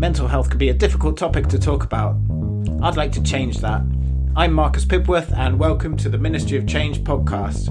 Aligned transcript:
mental 0.00 0.26
health 0.26 0.48
can 0.48 0.56
be 0.56 0.70
a 0.70 0.74
difficult 0.74 1.18
topic 1.18 1.46
to 1.46 1.58
talk 1.58 1.84
about. 1.84 2.16
I'd 2.80 2.96
like 2.96 3.12
to 3.12 3.22
change 3.22 3.58
that. 3.58 3.82
I'm 4.34 4.50
Marcus 4.54 4.86
Pibworth, 4.86 5.30
and 5.36 5.58
welcome 5.58 5.94
to 5.98 6.08
the 6.08 6.16
Ministry 6.16 6.56
of 6.56 6.66
Change 6.66 7.04
podcast. 7.04 7.68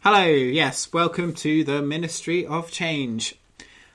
Hello, 0.00 0.24
yes, 0.24 0.92
welcome 0.92 1.32
to 1.34 1.62
the 1.62 1.82
Ministry 1.82 2.44
of 2.44 2.72
Change. 2.72 3.36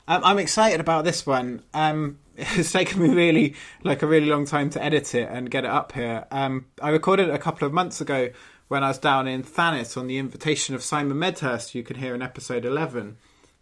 Um, 0.07 0.21
I'm 0.23 0.39
excited 0.39 0.79
about 0.79 1.03
this 1.03 1.25
one. 1.25 1.61
Um, 1.73 2.19
it's 2.37 2.71
taken 2.71 3.01
me 3.01 3.09
really, 3.09 3.55
like 3.83 4.01
a 4.01 4.07
really 4.07 4.27
long 4.27 4.45
time 4.45 4.69
to 4.69 4.81
edit 4.81 5.13
it 5.13 5.27
and 5.29 5.51
get 5.51 5.65
it 5.65 5.71
up 5.71 5.91
here. 5.91 6.23
Um, 6.31 6.67
I 6.81 6.87
recorded 6.87 7.27
it 7.27 7.35
a 7.35 7.39
couple 7.39 7.67
of 7.67 7.73
months 7.73 7.99
ago 7.99 8.29
when 8.69 8.81
I 8.81 8.87
was 8.87 8.97
down 8.97 9.27
in 9.27 9.43
Thanet 9.43 9.97
on 9.97 10.07
the 10.07 10.19
invitation 10.19 10.73
of 10.73 10.83
Simon 10.83 11.19
Medhurst, 11.19 11.75
you 11.75 11.83
can 11.83 11.97
hear 11.97 12.15
in 12.15 12.21
episode 12.21 12.63
11. 12.63 13.17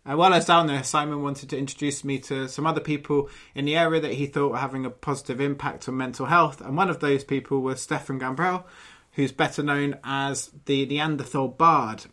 Uh, 0.06 0.18
while 0.18 0.34
I 0.34 0.38
was 0.38 0.46
down 0.46 0.68
there, 0.68 0.84
Simon 0.84 1.24
wanted 1.24 1.50
to 1.52 1.58
introduce 1.58 2.04
me 2.04 2.20
to 2.20 2.50
some 2.50 2.68
other 2.68 2.82
people 2.82 3.30
in 3.56 3.66
the 3.66 3.78
area 3.78 4.02
that 4.02 4.14
he 4.14 4.26
thought 4.26 4.52
were 4.52 4.58
having 4.58 4.86
a 4.86 4.90
positive 4.90 5.40
impact 5.40 5.88
on 5.88 5.96
mental 5.96 6.26
health, 6.26 6.60
and 6.60 6.76
one 6.76 6.90
of 6.90 7.00
those 7.00 7.24
people 7.24 7.62
was 7.62 7.82
Stefan 7.82 8.20
Gambrell, 8.20 8.66
who's 9.14 9.32
better 9.32 9.64
known 9.64 9.98
as 10.04 10.52
the 10.66 10.86
Neanderthal 10.86 11.48
Bard. 11.48 12.06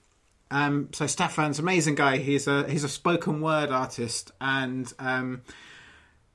Um, 0.53 0.89
so 0.93 1.07
Stefan's 1.07 1.59
an 1.59 1.65
amazing 1.65 1.95
guy. 1.95 2.19
He's 2.19 2.47
a 2.47 2.69
he's 2.69 2.85
a 2.85 2.89
spoken 2.89 3.41
word 3.41 3.71
artist, 3.71 4.33
and 4.41 4.93
um, 4.99 5.43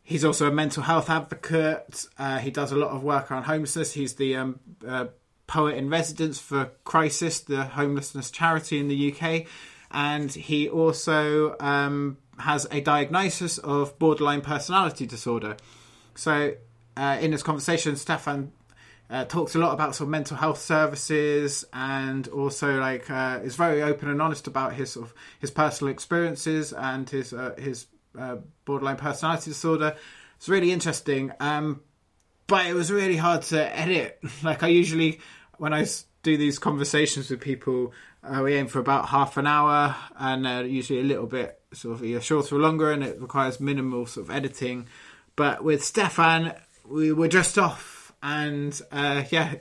he's 0.03 0.25
also 0.25 0.47
a 0.47 0.51
mental 0.51 0.83
health 0.83 1.09
advocate. 1.09 2.05
Uh, 2.17 2.39
he 2.39 2.51
does 2.51 2.71
a 2.71 2.77
lot 2.77 2.91
of 2.91 3.03
work 3.03 3.31
around 3.31 3.43
homelessness. 3.43 3.93
He's 3.93 4.15
the 4.15 4.35
um, 4.35 4.59
uh, 4.85 5.07
poet 5.47 5.77
in 5.77 5.89
residence 5.89 6.39
for 6.39 6.71
Crisis, 6.83 7.41
the 7.41 7.63
homelessness 7.63 8.31
charity 8.31 8.79
in 8.79 8.87
the 8.87 9.13
UK, 9.13 9.45
and 9.95 10.29
he 10.29 10.67
also 10.67 11.55
um, 11.61 12.17
has 12.37 12.67
a 12.69 12.81
diagnosis 12.81 13.57
of 13.59 13.97
borderline 13.97 14.41
personality 14.41 15.05
disorder. 15.05 15.55
So, 16.15 16.55
uh, 16.97 17.17
in 17.21 17.31
this 17.31 17.41
conversation, 17.41 17.95
Stefan 17.95 18.51
uh, 19.09 19.23
talks 19.23 19.55
a 19.55 19.59
lot 19.59 19.73
about 19.73 19.95
sort 19.95 20.07
of 20.07 20.11
mental 20.11 20.35
health 20.35 20.59
services 20.59 21.63
and 21.71 22.27
also 22.27 22.77
like 22.77 23.09
uh, 23.09 23.39
is 23.43 23.55
very 23.55 23.81
open 23.81 24.09
and 24.09 24.21
honest 24.21 24.47
about 24.47 24.73
his 24.73 24.91
sort 24.91 25.07
of 25.07 25.13
his 25.39 25.49
personal 25.49 25.93
experiences 25.93 26.73
and 26.73 27.09
his 27.09 27.31
uh, 27.31 27.55
his 27.57 27.87
uh, 28.19 28.35
borderline 28.65 28.97
personality 28.97 29.51
disorder. 29.51 29.95
It's 30.35 30.49
really 30.49 30.73
interesting, 30.73 31.31
um, 31.39 31.79
but 32.47 32.65
it 32.65 32.73
was 32.73 32.91
really 32.91 33.15
hard 33.15 33.43
to 33.43 33.79
edit. 33.79 34.19
like 34.43 34.61
I 34.61 34.67
usually 34.67 35.21
when 35.57 35.71
I 35.71 35.85
do 36.25 36.37
these 36.37 36.59
conversations 36.59 37.29
with 37.29 37.39
people, 37.39 37.93
uh, 38.23 38.41
we 38.43 38.55
aim 38.55 38.67
for 38.67 38.79
about 38.79 39.09
half 39.09 39.37
an 39.37 39.45
hour 39.45 39.95
and 40.17 40.47
uh, 40.47 40.63
usually 40.65 40.99
a 40.99 41.03
little 41.03 41.27
bit 41.27 41.61
sort 41.71 41.95
of 41.95 42.03
either 42.03 42.19
shorter 42.19 42.55
or 42.55 42.59
longer, 42.59 42.91
and 42.91 43.03
it 43.03 43.21
requires 43.21 43.59
minimal 43.59 44.07
sort 44.07 44.27
of 44.27 44.35
editing. 44.35 44.87
But 45.35 45.63
with 45.63 45.83
Stefan, 45.83 46.53
we 46.83 47.13
were 47.13 47.27
just 47.27 47.59
off 47.59 48.11
and 48.23 48.81
uh, 48.91 49.23
yeah, 49.29 49.55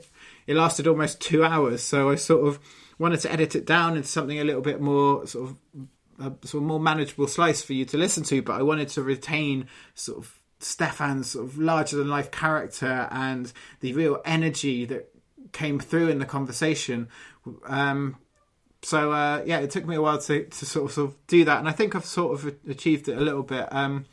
it 0.47 0.56
lasted 0.56 0.87
almost 0.87 1.21
two 1.21 1.45
hours. 1.45 1.83
So 1.83 2.11
I 2.11 2.15
sort 2.15 2.47
of 2.47 2.59
wanted 2.99 3.21
to 3.21 3.33
edit 3.33 3.55
it 3.55 3.67
down 3.67 3.97
into 3.97 4.09
something 4.09 4.41
a 4.41 4.45
little 4.45 4.62
bit 4.62 4.81
more 4.81 5.27
sort 5.27 5.51
of 5.51 5.56
a 6.19 6.47
sort 6.47 6.62
of 6.62 6.69
more 6.69 6.81
manageable 6.81 7.27
slice 7.27 7.62
for 7.62 7.75
you 7.75 7.84
to 7.84 7.99
listen 7.99 8.23
to, 8.25 8.41
but 8.41 8.55
I 8.55 8.62
wanted 8.62 8.89
to 8.91 9.03
retain 9.03 9.67
sort 9.95 10.19
of 10.19 10.41
Stefan's 10.61 11.33
sort 11.33 11.45
of 11.45 11.59
larger 11.59 11.97
than 11.97 12.09
life 12.09 12.31
character 12.31 13.09
and 13.11 13.53
the 13.81 13.93
real 13.93 14.23
energy 14.25 14.87
that 14.87 15.14
came 15.55 15.80
through 15.80 16.08
in 16.08 16.19
the 16.19 16.27
conversation. 16.27 17.08
Um, 17.64 18.19
so 18.83 19.12
uh, 19.12 19.42
yeah, 19.47 19.60
it 19.60 19.70
took 19.70 19.86
me 19.86 19.97
a 19.97 20.02
while 20.02 20.19
to, 20.19 20.44
to 20.44 20.66
sort 20.66 20.91
of, 20.91 20.92
sort 20.92 21.10
of 21.10 21.27
do 21.27 21.47
that, 21.47 21.58
and 21.58 21.69
I 21.69 21.72
think 21.72 21.97
I've 21.97 22.05
sort 22.05 22.34
of 22.34 22.55
achieved 22.69 23.08
it 23.08 23.16
a 23.16 23.22
little 23.22 23.42
bit. 23.42 23.66
Um, 23.70 24.05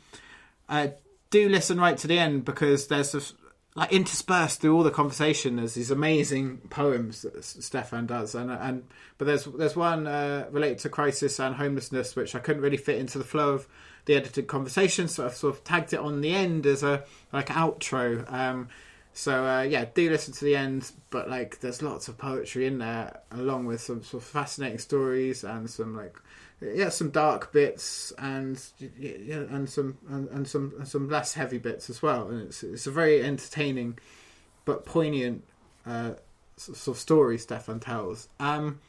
do 1.32 1.48
listen 1.48 1.80
right 1.80 1.96
to 1.96 2.06
the 2.06 2.18
end 2.18 2.44
because 2.44 2.86
there's 2.86 3.14
a, 3.14 3.20
like 3.74 3.90
interspersed 3.90 4.60
through 4.60 4.76
all 4.76 4.82
the 4.82 4.90
conversation 4.90 5.56
there's 5.56 5.74
these 5.74 5.90
amazing 5.90 6.58
poems 6.68 7.22
that 7.22 7.42
Stefan 7.42 8.06
does 8.06 8.34
and 8.34 8.50
and 8.50 8.84
but 9.16 9.24
there's 9.24 9.46
there's 9.46 9.74
one 9.74 10.06
uh, 10.06 10.46
related 10.50 10.78
to 10.80 10.90
crisis 10.90 11.40
and 11.40 11.56
homelessness 11.56 12.14
which 12.14 12.34
I 12.34 12.38
couldn't 12.38 12.62
really 12.62 12.76
fit 12.76 12.98
into 12.98 13.16
the 13.16 13.24
flow 13.24 13.54
of 13.54 13.66
the 14.04 14.14
edited 14.14 14.46
conversation 14.46 15.08
so 15.08 15.24
I've 15.24 15.34
sort 15.34 15.56
of 15.56 15.64
tagged 15.64 15.94
it 15.94 16.00
on 16.00 16.20
the 16.20 16.34
end 16.34 16.66
as 16.66 16.82
a 16.82 17.04
like 17.32 17.48
outro 17.48 18.30
um, 18.30 18.68
so 19.14 19.44
uh, 19.44 19.62
yeah 19.62 19.84
do 19.94 20.10
listen 20.10 20.32
to 20.32 20.44
the 20.44 20.56
end 20.56 20.90
but 21.10 21.28
like 21.28 21.60
there's 21.60 21.82
lots 21.82 22.08
of 22.08 22.16
poetry 22.16 22.66
in 22.66 22.78
there 22.78 23.20
along 23.32 23.66
with 23.66 23.80
some 23.80 24.02
sort 24.02 24.22
of 24.22 24.28
fascinating 24.28 24.78
stories 24.78 25.44
and 25.44 25.68
some 25.68 25.94
like 25.96 26.16
yeah, 26.74 26.88
some 26.90 27.10
dark 27.10 27.52
bits 27.52 28.12
and 28.18 28.62
yeah, 28.98 29.36
and 29.36 29.68
some 29.68 29.98
and, 30.08 30.28
and 30.28 30.46
some 30.46 30.72
and 30.78 30.86
some 30.86 31.08
less 31.08 31.34
heavy 31.34 31.58
bits 31.58 31.90
as 31.90 32.02
well. 32.02 32.28
And 32.28 32.42
it's 32.42 32.62
it's 32.62 32.86
a 32.86 32.90
very 32.90 33.22
entertaining 33.22 33.98
but 34.64 34.84
poignant 34.84 35.42
uh, 35.86 36.12
sort 36.56 36.96
of 36.96 37.00
story 37.00 37.38
Stefan 37.38 37.80
tells. 37.80 38.28
Um, 38.38 38.80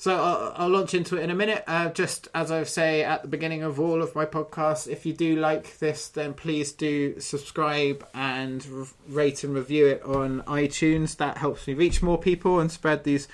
so 0.00 0.16
I'll, 0.16 0.54
I'll, 0.56 0.68
launch 0.70 0.94
into 0.94 1.18
it 1.18 1.24
in 1.24 1.28
a 1.28 1.34
minute. 1.34 1.62
Uh, 1.66 1.90
just 1.90 2.26
as 2.34 2.50
I 2.50 2.64
say 2.64 3.04
at 3.04 3.20
the 3.20 3.28
beginning 3.28 3.62
of 3.62 3.78
all 3.78 4.00
of 4.00 4.14
my 4.14 4.24
podcasts, 4.24 4.88
if 4.88 5.04
you 5.04 5.12
do 5.12 5.36
like 5.36 5.78
this, 5.78 6.08
then 6.08 6.32
please 6.32 6.72
do 6.72 7.20
subscribe 7.20 8.08
and 8.14 8.66
rate 9.06 9.44
and 9.44 9.54
review 9.54 9.86
it 9.86 10.02
on 10.02 10.40
iTunes. 10.44 11.18
That 11.18 11.36
helps 11.36 11.66
me 11.66 11.74
reach 11.74 12.00
more 12.00 12.16
people 12.16 12.60
and 12.60 12.72
spread 12.72 13.04
these 13.04 13.28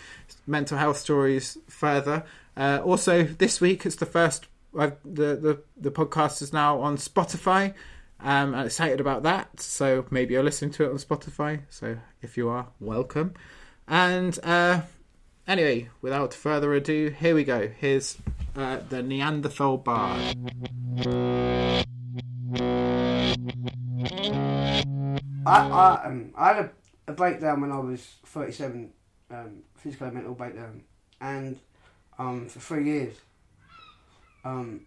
mental 0.44 0.76
health 0.76 0.96
stories 0.96 1.56
further. 1.68 2.24
Uh, 2.56 2.80
also, 2.84 3.22
this 3.22 3.60
week 3.60 3.86
it's 3.86 3.94
the 3.94 4.04
first. 4.04 4.48
I've, 4.76 4.96
the 5.04 5.36
the 5.36 5.62
the 5.76 5.92
podcast 5.92 6.42
is 6.42 6.52
now 6.52 6.80
on 6.80 6.96
Spotify. 6.96 7.74
Um, 8.18 8.56
I'm 8.56 8.66
excited 8.66 8.98
about 8.98 9.22
that. 9.22 9.60
So 9.60 10.04
maybe 10.10 10.34
you're 10.34 10.42
listening 10.42 10.72
to 10.72 10.84
it 10.86 10.90
on 10.90 10.96
Spotify. 10.96 11.60
So 11.70 11.98
if 12.22 12.36
you 12.36 12.48
are, 12.48 12.66
welcome. 12.80 13.34
And 13.86 14.36
uh, 14.42 14.80
anyway, 15.46 15.88
without 16.00 16.34
further 16.34 16.74
ado, 16.74 17.14
here 17.18 17.34
we 17.34 17.44
go. 17.44 17.68
Here's 17.68 18.18
uh, 18.56 18.80
the 18.88 19.02
Neanderthal 19.02 19.78
Bard. 19.78 20.36
I 25.46 25.68
I, 25.68 26.02
um, 26.04 26.32
I 26.36 26.48
had 26.48 26.56
a, 26.64 26.70
a, 27.08 27.12
breakdown 27.12 27.60
when 27.60 27.70
I 27.70 27.78
was 27.78 28.16
37, 28.26 28.92
um, 29.30 29.62
physical 29.76 30.06
and 30.08 30.16
mental 30.16 30.34
breakdown, 30.34 30.82
and 31.20 31.58
um, 32.18 32.48
for 32.48 32.60
three 32.60 32.84
years. 32.84 33.14
Um, 34.44 34.82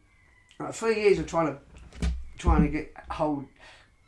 like 0.60 0.74
three 0.74 1.02
years 1.02 1.20
of 1.20 1.28
trying 1.28 1.48
to 1.48 2.12
trying 2.38 2.64
to 2.64 2.70
get 2.70 2.94
hold 3.10 3.46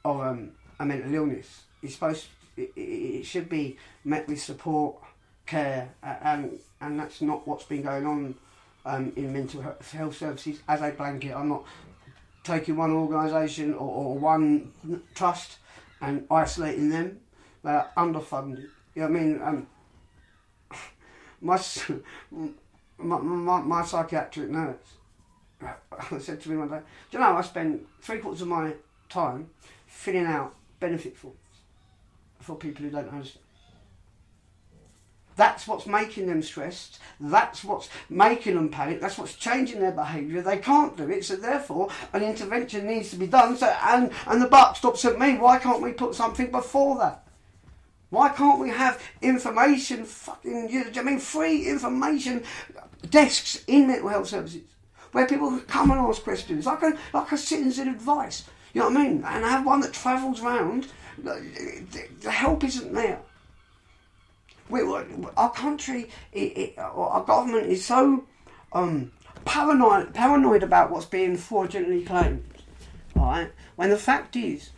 of 0.04 0.20
um, 0.20 0.52
a 0.80 0.86
mental 0.86 1.14
illness. 1.14 1.64
It's 1.82 1.94
supposed 1.94 2.28
it, 2.58 2.72
it, 2.76 3.26
should 3.26 3.50
be 3.50 3.78
met 4.04 4.28
with 4.28 4.42
support, 4.42 4.98
care, 5.46 5.94
and 6.04 6.60
and 6.80 7.00
that's 7.00 7.22
not 7.22 7.48
what's 7.48 7.66
been 7.66 7.82
going 7.82 8.06
on 8.06 8.36
um, 8.86 9.14
in 9.16 9.34
mental 9.34 9.62
health 9.62 10.18
services 10.18 10.60
as 10.68 10.82
a 10.82 10.92
blanket. 10.92 11.36
I'm 11.36 11.50
not 11.50 11.66
taking 12.44 12.76
one 12.76 12.92
organisation 12.92 13.74
or, 13.74 13.88
or, 13.88 14.18
one 14.18 14.72
trust 15.14 15.58
and 16.02 16.26
isolating 16.32 16.90
them. 16.90 17.20
They're 17.64 17.88
underfunded. 17.96 18.68
You 18.96 19.04
know 19.04 19.10
what 19.10 19.10
I 19.10 19.10
mean? 19.10 19.42
Um, 19.44 19.68
my 21.42 21.62
my, 22.98 23.18
my, 23.18 23.62
my 23.62 23.86
psychiatric 23.86 24.50
nurse 24.50 24.78
said 26.20 26.42
to 26.42 26.50
me 26.50 26.58
one 26.58 26.70
day, 26.70 26.80
Do 27.10 27.18
you 27.18 27.20
know, 27.20 27.38
I 27.38 27.42
spend 27.42 27.86
three 28.02 28.20
quarters 28.20 28.42
of 28.42 28.48
my 28.48 28.74
time 29.10 29.50
filling 29.86 30.26
out 30.26 30.56
benefit 30.80 31.16
forms 31.16 31.38
for 32.40 32.56
people 32.56 32.84
who 32.84 32.92
don't 32.92 33.10
understand. 33.10 33.46
That's 35.42 35.68
what's 35.68 35.88
making 35.88 36.28
them 36.28 36.44
stressed. 36.44 37.00
That's 37.20 37.64
what's 37.64 37.90
making 38.12 38.54
them 38.54 38.70
panic. 38.70 39.02
That's 39.02 39.18
what's 39.18 39.34
changing 39.34 39.80
their 39.80 39.92
behaviour. 39.92 40.44
They 40.44 40.60
can't 40.60 40.96
do 40.96 41.10
it, 41.10 41.26
so 41.26 41.36
therefore 41.36 41.90
an 42.14 42.22
intervention 42.22 42.86
needs 42.86 43.10
to 43.10 43.16
be 43.16 43.26
done. 43.26 43.58
So 43.58 43.66
and 43.66 44.12
and 44.28 44.40
the 44.40 44.46
buck 44.46 44.76
stops 44.76 45.04
at 45.04 45.18
me. 45.18 45.40
Why 45.40 45.58
can't 45.58 45.82
we 45.82 45.94
put 45.94 46.14
something 46.14 46.52
before 46.52 47.00
that? 47.00 47.24
Why 48.12 48.30
can't 48.30 48.60
we 48.60 48.70
have 48.70 49.02
information, 49.24 50.06
fucking, 50.06 50.70
you 50.70 50.84
know, 50.84 50.92
I 50.96 51.02
mean, 51.02 51.18
free 51.18 51.68
information 51.68 52.44
desks 53.10 53.64
in 53.66 53.88
mental 53.88 54.10
health 54.10 54.28
services 54.28 54.62
where 55.12 55.26
people 55.26 55.60
come 55.68 55.90
and 55.90 56.02
ask 56.02 56.22
questions, 56.22 56.68
like 56.68 56.84
a 56.84 56.96
like 57.16 57.32
a 57.32 57.38
citizen 57.38 57.88
advice. 57.88 58.44
You 58.76 58.82
know 58.82 58.90
what 58.90 58.98
I 58.98 59.04
mean? 59.08 59.24
And 59.26 59.44
I 59.44 59.50
have 59.50 59.66
one 59.66 59.82
that 59.82 59.94
travels 59.94 60.40
around. 60.40 60.86
The 61.18 62.30
help 62.30 62.64
isn't 62.64 62.94
there. 62.94 63.22
We, 64.72 64.82
our 65.38 65.52
country, 65.52 66.10
it, 66.32 66.58
it, 66.58 66.78
our 66.80 67.24
government 67.24 67.68
is 67.68 67.86
so 67.86 68.26
um, 68.74 69.12
paranoid, 69.46 70.14
paranoid 70.14 70.64
about 70.64 70.92
what's 70.92 71.06
being 71.06 71.36
fraudulently 71.38 72.04
claimed. 72.04 72.46
Right? 73.16 73.52
When 73.76 73.90
the 73.90 73.98
fact 73.98 74.36
is, 74.36 74.72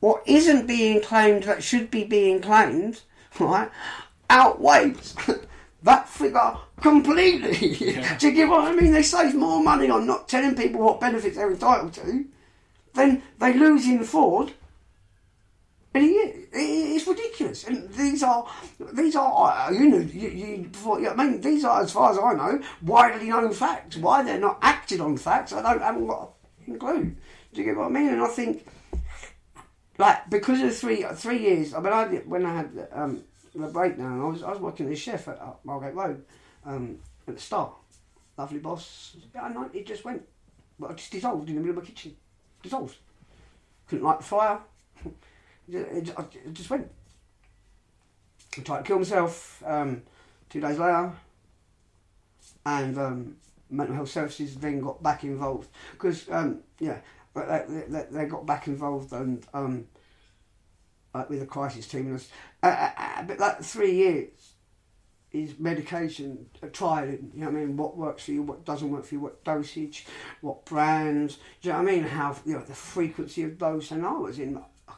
what 0.00 0.22
isn't 0.26 0.66
being 0.66 1.00
claimed 1.00 1.44
that 1.44 1.62
should 1.62 1.90
be 1.90 2.04
being 2.04 2.40
claimed, 2.40 3.02
right, 3.38 3.70
outweighs 4.30 5.14
that 5.82 6.08
figure 6.08 6.56
completely. 6.80 7.68
Yeah. 7.68 8.16
Do 8.18 8.28
you 8.28 8.34
get 8.34 8.48
what 8.48 8.66
I 8.66 8.74
mean? 8.74 8.92
They 8.92 9.02
save 9.02 9.34
more 9.34 9.62
money 9.62 9.90
on 9.90 10.06
not 10.06 10.28
telling 10.28 10.56
people 10.56 10.80
what 10.80 11.00
benefits 11.00 11.36
they're 11.36 11.50
entitled 11.50 11.92
to 11.94 12.24
than 12.94 13.22
they 13.38 13.54
lose 13.54 13.86
in 13.86 14.04
Ford. 14.04 14.52
And 15.94 16.04
it, 16.04 16.10
it's 16.10 16.41
ridiculous. 17.12 17.64
And 17.64 17.92
these 17.92 18.22
are, 18.22 18.48
these 18.92 19.16
are, 19.16 19.68
uh, 19.68 19.70
you 19.70 19.88
know, 19.88 19.98
you, 19.98 20.28
you, 20.28 20.68
before, 20.68 21.06
I 21.06 21.14
mean, 21.14 21.40
these 21.40 21.64
are, 21.64 21.82
as 21.82 21.92
far 21.92 22.12
as 22.12 22.18
I 22.18 22.34
know, 22.34 22.62
widely 22.82 23.28
known 23.28 23.52
facts. 23.52 23.96
Why 23.96 24.22
they're 24.22 24.38
not 24.38 24.58
acted 24.62 25.00
on 25.00 25.16
facts, 25.16 25.52
I 25.52 25.62
don't, 25.62 26.06
got 26.06 26.32
a 26.68 26.78
clue. 26.78 27.14
Do 27.52 27.60
you 27.60 27.64
get 27.64 27.76
what 27.76 27.86
I 27.86 27.90
mean? 27.90 28.08
And 28.08 28.22
I 28.22 28.28
think, 28.28 28.66
like, 29.98 30.30
because 30.30 30.60
of 30.62 30.74
three 30.74 31.04
three 31.14 31.38
years, 31.38 31.74
I 31.74 31.80
mean, 31.80 31.92
I 31.92 32.06
when 32.24 32.46
I 32.46 32.56
had 32.56 32.88
um, 32.92 33.22
the 33.54 33.68
breakdown, 33.68 34.20
I 34.22 34.24
was 34.24 34.42
I 34.42 34.50
was 34.50 34.60
working 34.60 34.90
as 34.90 34.98
chef 34.98 35.28
at 35.28 35.38
uh, 35.38 35.52
Margate 35.64 35.94
Road 35.94 36.24
um, 36.64 36.98
at 37.28 37.34
the 37.34 37.40
Star. 37.40 37.72
Lovely 38.38 38.58
boss. 38.58 39.16
It 39.74 39.86
just 39.86 40.04
went. 40.04 40.22
But 40.78 40.92
I 40.92 40.94
just 40.94 41.12
dissolved 41.12 41.48
in 41.48 41.56
the 41.56 41.60
middle 41.60 41.76
of 41.76 41.84
my 41.84 41.86
kitchen. 41.86 42.16
Dissolved. 42.62 42.96
Couldn't 43.86 44.04
light 44.04 44.18
the 44.18 44.24
fire. 44.24 44.58
it 45.68 46.54
just 46.54 46.70
went. 46.70 46.90
I 48.56 48.60
tried 48.60 48.78
to 48.78 48.84
kill 48.84 48.98
myself 48.98 49.62
um, 49.66 50.02
two 50.48 50.60
days 50.60 50.78
later. 50.78 51.12
And 52.64 52.98
um, 52.98 53.36
mental 53.70 53.94
health 53.94 54.10
services 54.10 54.56
then 54.56 54.80
got 54.80 55.02
back 55.02 55.24
involved. 55.24 55.68
Because, 55.92 56.28
um, 56.30 56.60
yeah, 56.78 56.98
they, 57.34 57.84
they, 57.88 58.06
they 58.10 58.24
got 58.26 58.46
back 58.46 58.66
involved 58.66 59.12
and 59.12 59.44
um, 59.54 59.86
like 61.14 61.28
with 61.30 61.40
the 61.40 61.46
crisis 61.46 61.86
team. 61.86 62.18
Uh, 62.62 62.66
uh, 62.66 62.90
uh, 62.96 63.22
but 63.22 63.38
like 63.38 63.62
three 63.62 63.94
years 63.94 64.52
is 65.32 65.58
medication, 65.58 66.46
trialing, 66.60 67.34
you 67.34 67.40
know 67.40 67.46
what 67.46 67.56
I 67.56 67.60
mean? 67.64 67.76
What 67.76 67.96
works 67.96 68.24
for 68.24 68.32
you, 68.32 68.42
what 68.42 68.66
doesn't 68.66 68.90
work 68.90 69.04
for 69.06 69.14
you, 69.14 69.20
what 69.20 69.42
dosage, 69.44 70.06
what 70.42 70.66
brands, 70.66 71.38
do 71.62 71.68
you 71.68 71.72
know 71.72 71.82
what 71.82 71.88
I 71.88 71.92
mean? 71.92 72.04
How, 72.04 72.36
you 72.44 72.54
know, 72.54 72.60
the 72.62 72.74
frequency 72.74 73.42
of 73.44 73.56
dose. 73.56 73.90
And 73.90 74.04
I 74.04 74.12
was 74.12 74.38
in 74.38 74.62
a 74.88 74.92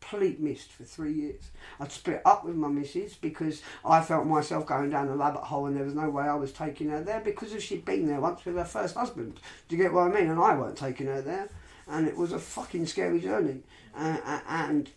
complete 0.00 0.40
mist 0.40 0.72
for 0.72 0.84
three 0.84 1.12
years. 1.12 1.50
I'd 1.80 1.92
split 1.92 2.22
up 2.24 2.44
with 2.44 2.56
my 2.56 2.68
missus 2.68 3.14
because 3.14 3.62
I 3.84 4.00
felt 4.00 4.26
myself 4.26 4.66
going 4.66 4.90
down 4.90 5.08
the 5.08 5.14
rabbit 5.14 5.42
hole 5.44 5.66
and 5.66 5.76
there 5.76 5.84
was 5.84 5.94
no 5.94 6.08
way 6.08 6.24
I 6.24 6.34
was 6.34 6.52
taking 6.52 6.90
her 6.90 7.02
there 7.02 7.20
because 7.20 7.52
if 7.52 7.62
she'd 7.62 7.84
been 7.84 8.06
there 8.06 8.20
once 8.20 8.44
with 8.44 8.56
her 8.56 8.64
first 8.64 8.94
husband. 8.94 9.40
Do 9.68 9.76
you 9.76 9.82
get 9.82 9.92
what 9.92 10.10
I 10.10 10.20
mean? 10.20 10.30
And 10.30 10.40
I 10.40 10.56
weren't 10.56 10.78
taking 10.78 11.06
her 11.06 11.20
there. 11.20 11.48
And 11.86 12.06
it 12.06 12.16
was 12.16 12.32
a 12.32 12.38
fucking 12.38 12.86
scary 12.86 13.20
journey. 13.20 13.60
Uh, 13.96 14.40
and 14.48 14.90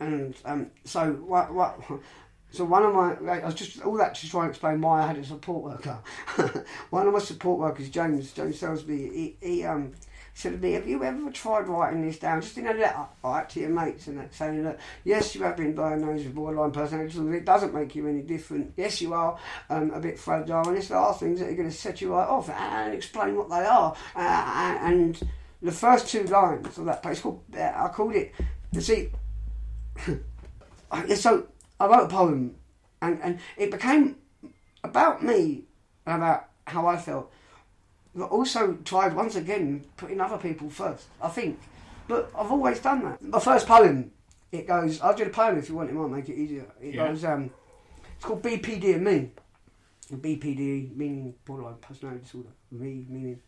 and 0.00 0.34
um, 0.44 0.70
so 0.84 1.12
what, 1.12 1.52
what 1.52 1.78
so 2.50 2.64
one 2.64 2.82
of 2.82 2.94
my 2.94 3.40
I 3.40 3.44
was 3.44 3.54
just 3.54 3.82
all 3.82 3.96
that 3.98 4.14
to 4.14 4.30
try 4.30 4.42
and 4.42 4.50
explain 4.50 4.80
why 4.80 5.02
I 5.02 5.06
had 5.06 5.18
a 5.18 5.24
support 5.24 5.64
worker. 5.64 5.98
one 6.90 7.06
of 7.06 7.12
my 7.12 7.18
support 7.18 7.58
workers, 7.58 7.90
James 7.90 8.32
James 8.32 8.60
Selsby, 8.60 9.12
he, 9.12 9.36
he 9.40 9.64
um 9.64 9.92
said 10.38 10.52
to 10.52 10.58
me, 10.58 10.72
"Have 10.74 10.86
you 10.86 11.02
ever 11.02 11.30
tried 11.32 11.66
writing 11.66 12.06
this 12.06 12.20
down, 12.20 12.40
just 12.40 12.56
in 12.56 12.68
a 12.68 12.72
letter, 12.72 13.06
right, 13.24 13.48
to 13.48 13.60
your 13.60 13.70
mates, 13.70 14.06
and 14.06 14.18
that, 14.18 14.32
saying 14.32 14.62
that 14.62 14.78
yes, 15.02 15.34
you 15.34 15.42
have 15.42 15.56
been 15.56 15.74
diagnosed 15.74 16.24
with 16.24 16.34
borderline 16.34 16.70
personality 16.70 17.10
disorder. 17.10 17.34
It 17.34 17.44
doesn't 17.44 17.74
make 17.74 17.96
you 17.96 18.06
any 18.06 18.22
different. 18.22 18.72
Yes, 18.76 19.00
you 19.00 19.12
are 19.14 19.36
um, 19.68 19.90
a 19.90 19.98
bit 19.98 20.16
fragile, 20.16 20.68
and 20.68 20.76
yes, 20.76 20.88
there 20.88 20.98
are 20.98 21.12
things 21.12 21.40
that 21.40 21.48
are 21.48 21.54
going 21.54 21.68
to 21.68 21.74
set 21.76 22.00
you 22.00 22.14
right 22.14 22.28
off, 22.28 22.48
and 22.50 22.94
explain 22.94 23.34
what 23.34 23.48
they 23.48 23.64
are. 23.64 23.96
Uh, 24.14 24.78
and 24.80 25.20
the 25.60 25.72
first 25.72 26.06
two 26.08 26.22
lines 26.22 26.78
of 26.78 26.84
that 26.84 27.02
page, 27.02 27.20
called, 27.20 27.42
uh, 27.56 27.72
I 27.74 27.88
called 27.88 28.14
it. 28.14 28.32
You 28.70 28.80
see, 28.80 29.10
so 31.16 31.48
I 31.80 31.86
wrote 31.86 32.04
a 32.04 32.08
poem, 32.08 32.54
and, 33.02 33.20
and 33.22 33.40
it 33.56 33.72
became 33.72 34.16
about 34.84 35.20
me 35.20 35.64
and 36.06 36.22
about 36.22 36.48
how 36.64 36.86
I 36.86 36.96
felt, 36.96 37.32
but 38.14 38.26
also 38.30 38.74
tried 38.84 39.14
once 39.14 39.36
again 39.36 39.84
putting 39.96 40.20
other 40.20 40.38
people 40.38 40.70
first. 40.70 41.06
I 41.22 41.28
think, 41.28 41.58
but 42.06 42.30
I've 42.36 42.50
always 42.50 42.80
done 42.80 43.04
that. 43.04 43.22
My 43.22 43.40
first 43.40 43.66
poem, 43.66 44.10
it 44.52 44.66
goes. 44.66 45.00
I'll 45.00 45.14
do 45.14 45.24
the 45.24 45.30
poem 45.30 45.58
if 45.58 45.68
you 45.68 45.74
want. 45.76 45.90
It 45.90 45.94
might 45.94 46.08
make 46.10 46.28
it 46.28 46.36
easier. 46.36 46.66
It 46.80 46.94
Yeah. 46.94 47.08
goes. 47.08 47.24
Um, 47.24 47.50
it's 48.16 48.24
called 48.24 48.42
BPD 48.42 48.94
and 48.94 49.04
me. 49.04 49.30
And 50.10 50.22
BPD 50.22 50.96
meaning 50.96 51.34
borderline 51.44 51.76
personality 51.76 52.22
disorder. 52.22 52.48
Me 52.70 53.04
meaning 53.08 53.38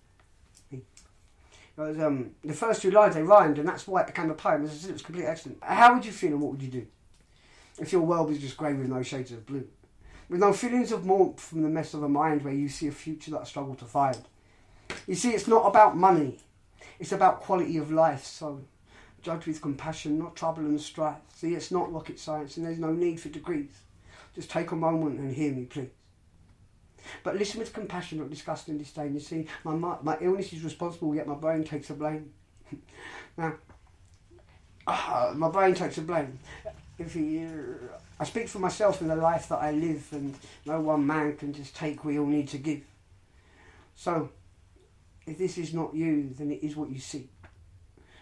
me. 0.71 0.81
It 1.77 1.81
was, 1.81 1.99
um, 2.01 2.33
the 2.45 2.53
first 2.53 2.83
two 2.83 2.91
lines 2.91 3.15
they 3.15 3.23
rhymed, 3.23 3.59
and 3.59 3.67
that's 3.67 3.87
why 3.89 4.03
it 4.03 4.09
became 4.09 4.31
a 4.31 4.35
poem. 4.35 4.65
As 4.65 4.71
I 4.71 4.75
said, 4.75 4.91
it 4.91 4.95
was 4.95 5.03
completely 5.03 5.31
excellent. 5.31 5.59
How 5.63 5.95
would 5.95 6.05
you 6.05 6.13
feel, 6.13 6.33
and 6.33 6.41
what 6.43 6.51
would 6.53 6.63
you 6.63 6.69
do 6.69 6.87
if 7.79 7.93
your 7.93 8.03
world 8.03 8.29
was 8.29 8.39
just 8.39 8.57
grey 8.59 8.75
with 8.75 8.89
no 8.89 9.03
shades 9.03 9.33
of 9.33 9.47
blue, 9.47 9.67
with 10.29 10.41
no 10.41 10.53
feelings 10.53 10.93
of 10.93 11.07
warmth 11.07 11.41
from 11.41 11.63
the 11.63 11.69
mess 11.71 11.95
of 11.95 12.03
a 12.03 12.09
mind 12.09 12.43
where 12.43 12.53
you 12.53 12.69
see 12.69 12.89
a 12.89 12.93
future 12.93 13.31
that 13.31 13.41
I 13.41 13.45
struggle 13.45 13.75
to 13.77 13.85
find? 13.87 14.19
You 15.07 15.15
see, 15.15 15.31
it's 15.31 15.49
not 15.49 15.67
about 15.67 15.97
money; 15.97 16.39
it's 16.99 17.13
about 17.13 17.41
quality 17.41 17.77
of 17.77 17.91
life. 17.91 18.25
So, 18.25 18.61
judge 19.23 19.47
with 19.47 19.61
compassion, 19.61 20.19
not 20.19 20.37
trouble 20.37 20.63
and 20.65 20.81
strife. 20.81 21.19
See, 21.35 21.55
it's 21.55 21.71
not 21.71 21.93
rocket 21.93 22.19
science, 22.19 22.57
and 22.57 22.67
there's 22.67 22.79
no 22.79 22.93
need 22.93 23.21
for 23.21 23.29
degrees. 23.29 23.71
Just 24.35 24.51
take 24.51 24.71
a 24.71 24.77
moment 24.77 25.19
and 25.19 25.35
hear 25.35 25.53
me, 25.53 25.65
please. 25.65 25.91
But 27.23 27.37
listen 27.37 27.61
with 27.61 27.73
compassion, 27.73 28.19
not 28.19 28.31
disgust 28.31 28.69
and 28.69 28.79
disdain. 28.79 29.15
You 29.15 29.21
see, 29.21 29.47
my, 29.65 29.75
my 29.75 30.19
illness 30.21 30.53
is 30.53 30.63
responsible, 30.63 31.15
yet 31.15 31.27
my 31.27 31.35
brain 31.35 31.65
takes 31.65 31.89
the 31.89 31.95
blame. 31.95 32.33
now, 33.39 33.55
ah, 34.87 35.33
my 35.35 35.49
brain 35.49 35.75
takes 35.75 35.97
the 35.97 36.03
blame. 36.03 36.39
If 36.99 37.17
you, 37.17 37.91
I 38.19 38.25
speak 38.25 38.49
for 38.49 38.59
myself 38.59 39.01
and 39.01 39.11
the 39.11 39.17
life 39.17 39.49
that 39.49 39.59
I 39.59 39.73
live, 39.73 40.09
and 40.13 40.35
no 40.67 40.81
one 40.81 41.07
man 41.07 41.37
can 41.37 41.53
just 41.53 41.75
take 41.75 42.05
we 42.05 42.19
all 42.19 42.27
need 42.27 42.49
to 42.49 42.59
give. 42.59 42.83
So, 43.97 44.31
if 45.31 45.39
this 45.39 45.59
is 45.59 45.73
not 45.73 45.95
you, 45.95 46.35
then 46.37 46.51
it 46.51 46.65
is 46.65 46.75
what 46.75 46.91
you 46.91 46.99
seek. 46.99 47.31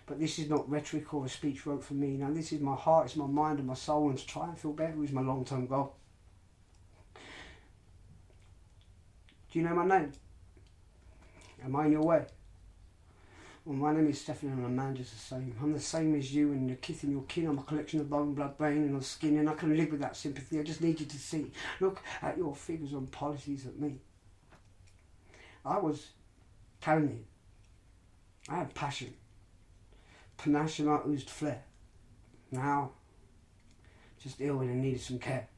But 0.05 0.20
this 0.20 0.38
is 0.38 0.50
not 0.50 0.69
rhetoric 0.69 1.14
or 1.14 1.25
a 1.25 1.28
speech 1.28 1.64
wrote 1.64 1.82
for 1.82 1.94
me. 1.94 2.19
Now, 2.19 2.31
this 2.31 2.52
is 2.52 2.60
my 2.60 2.75
heart, 2.75 3.06
it's 3.06 3.16
my 3.16 3.26
mind, 3.26 3.58
and 3.58 3.66
my 3.66 3.75
soul, 3.75 4.10
and 4.10 4.19
to 4.19 4.26
try 4.26 4.46
and 4.46 4.58
feel 4.58 4.72
better 4.72 5.02
is 5.02 5.10
my 5.10 5.22
long 5.22 5.44
term 5.44 5.66
goal. 5.66 5.94
Do 9.50 9.58
you 9.58 9.64
know 9.64 9.75
my 9.75 9.87
name? 9.87 10.12
Am 11.64 11.75
I 11.76 11.87
in 11.87 11.93
your 11.93 12.02
way? 12.02 12.26
Well, 13.64 13.76
my 13.76 13.94
name 13.94 14.08
is 14.08 14.20
Stefan 14.20 14.50
and 14.50 14.64
I'm 14.64 14.76
man 14.76 14.94
just 14.94 15.12
the 15.12 15.19
same. 15.19 15.55
I'm 15.62 15.72
the 15.72 15.81
same 15.81 16.14
as 16.14 16.34
you 16.34 16.52
and 16.52 16.70
the 16.70 16.75
kith 16.75 17.05
in 17.05 17.10
your 17.10 17.22
kin. 17.22 17.46
I'm 17.46 17.58
a 17.58 17.62
collection 17.62 18.00
of 18.00 18.08
bone, 18.08 18.34
blood, 18.34 18.56
brain 18.56 18.84
and 18.84 19.05
skin 19.05 19.38
and 19.38 19.49
I 19.49 19.55
can 19.55 19.76
live 19.76 19.90
with 19.90 20.00
that 20.00 20.16
sympathy. 20.16 20.58
I 20.58 20.62
just 20.62 20.81
need 20.81 21.00
you 21.00 21.06
to 21.06 21.19
see. 21.19 21.52
Look 21.81 22.00
at 22.22 22.38
your 22.38 22.55
figures 22.55 22.93
and 22.93 23.10
policies 23.10 23.66
at 23.66 23.78
me. 23.78 23.96
I 25.66 25.78
was 25.78 26.06
you. 26.87 27.25
I 28.49 28.59
had 28.59 28.75
passion. 28.75 29.15
Panache 30.37 30.81
oozed 30.81 31.31
flair. 31.31 31.63
Now, 32.51 32.93
just 34.23 34.41
ill 34.41 34.61
and 34.61 34.81
needed 34.81 35.01
some 35.01 35.19
care. 35.19 35.49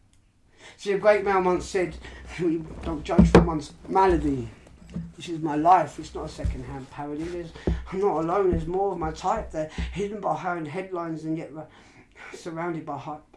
See, 0.77 0.93
a 0.93 0.99
great 0.99 1.25
man 1.25 1.45
once 1.45 1.65
said, 1.65 1.97
"We 2.41 2.65
don't 2.83 3.05
judge 3.05 3.29
from 3.31 3.47
one's 3.47 3.73
malady. 3.89 4.49
This 5.17 5.29
is 5.29 5.41
my 5.41 5.55
life. 5.55 5.99
It's 5.99 6.15
not 6.15 6.25
a 6.25 6.29
second-hand 6.29 6.91
parody. 6.91 7.23
There's, 7.25 7.53
I'm 7.93 8.01
not 8.01 8.25
alone. 8.25 8.51
There's 8.51 8.67
more 8.67 8.93
of 8.93 8.99
my 8.99 9.13
type. 9.13 9.53
They're 9.53 9.71
hidden 9.93 10.21
behind 10.21 10.67
headlines 10.67 11.25
and 11.25 11.39
yet 11.39 11.53
surrounded 12.35 12.85
by 12.85 12.99
hype. 12.99 13.37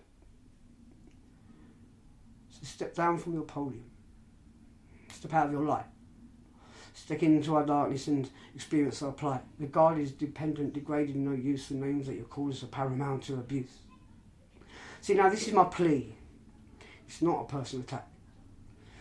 So 2.50 2.60
step 2.64 2.96
down 2.96 3.18
from 3.20 3.34
your 3.34 3.44
podium. 3.44 3.86
Step 5.12 5.34
out 5.34 5.48
of 5.48 5.52
your 5.52 5.64
light. 5.64 5.86
Step 6.94 7.24
into 7.24 7.56
our 7.56 7.66
darkness 7.66 8.08
and 8.08 8.30
experience 8.56 9.02
our 9.02 9.12
plight. 9.12 9.42
The 9.60 9.66
God 9.66 9.98
is 9.98 10.12
dependent, 10.12 10.74
degraded, 10.74 11.16
no 11.16 11.32
use. 11.32 11.68
The 11.68 11.76
names 11.76 12.06
that 12.08 12.16
you 12.16 12.24
call 12.24 12.50
us 12.50 12.64
are 12.64 12.68
paramount 12.68 13.24
to 13.24 13.34
abuse. 13.34 13.80
See, 15.02 15.16
now 15.16 15.30
this 15.30 15.48
is 15.48 15.54
my 15.54 15.66
plea. 15.66 16.16
It's 17.08 17.22
not 17.22 17.42
a 17.42 17.46
personal 17.46 17.84
attack. 17.84 18.08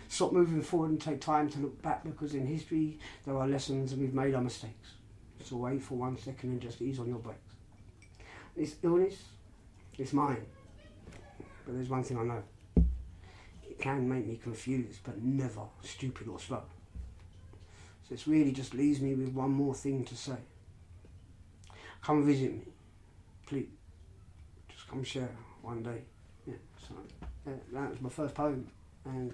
Stop 0.09 0.33
moving 0.33 0.63
forward 0.63 0.91
and 0.91 1.01
take 1.01 1.21
time 1.21 1.49
to 1.51 1.59
look 1.59 1.81
back 1.81 2.03
because 2.05 2.35
in 2.35 2.47
history 2.47 2.99
there 3.25 3.37
are 3.37 3.47
lessons 3.47 3.93
and 3.93 4.01
we've 4.01 4.15
made 4.15 4.35
our 4.35 4.43
mistakes. 4.43 4.93
So 5.45 5.57
wait 5.57 5.83
for 5.83 5.95
one 5.95 6.19
second 6.19 6.51
and 6.51 6.61
just 6.61 6.83
ease 6.83 6.99
on 6.99 7.09
your 7.09 7.19
brakes. 7.19 7.39
This 8.57 8.77
illness, 8.83 9.17
it's 9.99 10.13
mine. 10.13 10.45
But 11.65 11.75
there's 11.75 11.89
one 11.89 12.05
thing 12.05 12.19
I 12.19 12.25
know. 12.25 12.43
It 13.63 13.79
can 13.79 14.09
make 14.09 14.27
me 14.27 14.39
confused, 14.43 15.01
but 15.05 15.23
never 15.23 15.63
stupid 15.83 16.29
or 16.29 16.39
slow. 16.39 16.63
So 18.09 18.15
it 18.15 18.27
really 18.27 18.53
just 18.53 18.75
leaves 18.75 19.01
me 19.01 19.15
with 19.15 19.29
one 19.29 19.51
more 19.51 19.75
thing 19.75 20.05
to 20.05 20.17
say. 20.17 20.37
Come 22.03 22.27
visit 22.27 22.53
me, 22.53 22.63
please. 23.47 23.69
Just 24.69 24.89
come 24.89 25.05
share 25.05 25.31
one 25.63 25.83
day. 25.83 26.03
Yeah, 26.47 26.55
so 26.81 26.95
yeah, 27.47 27.53
that 27.73 27.91
was 27.91 28.01
my 28.01 28.09
first 28.09 28.35
poem, 28.35 28.67
and 29.05 29.33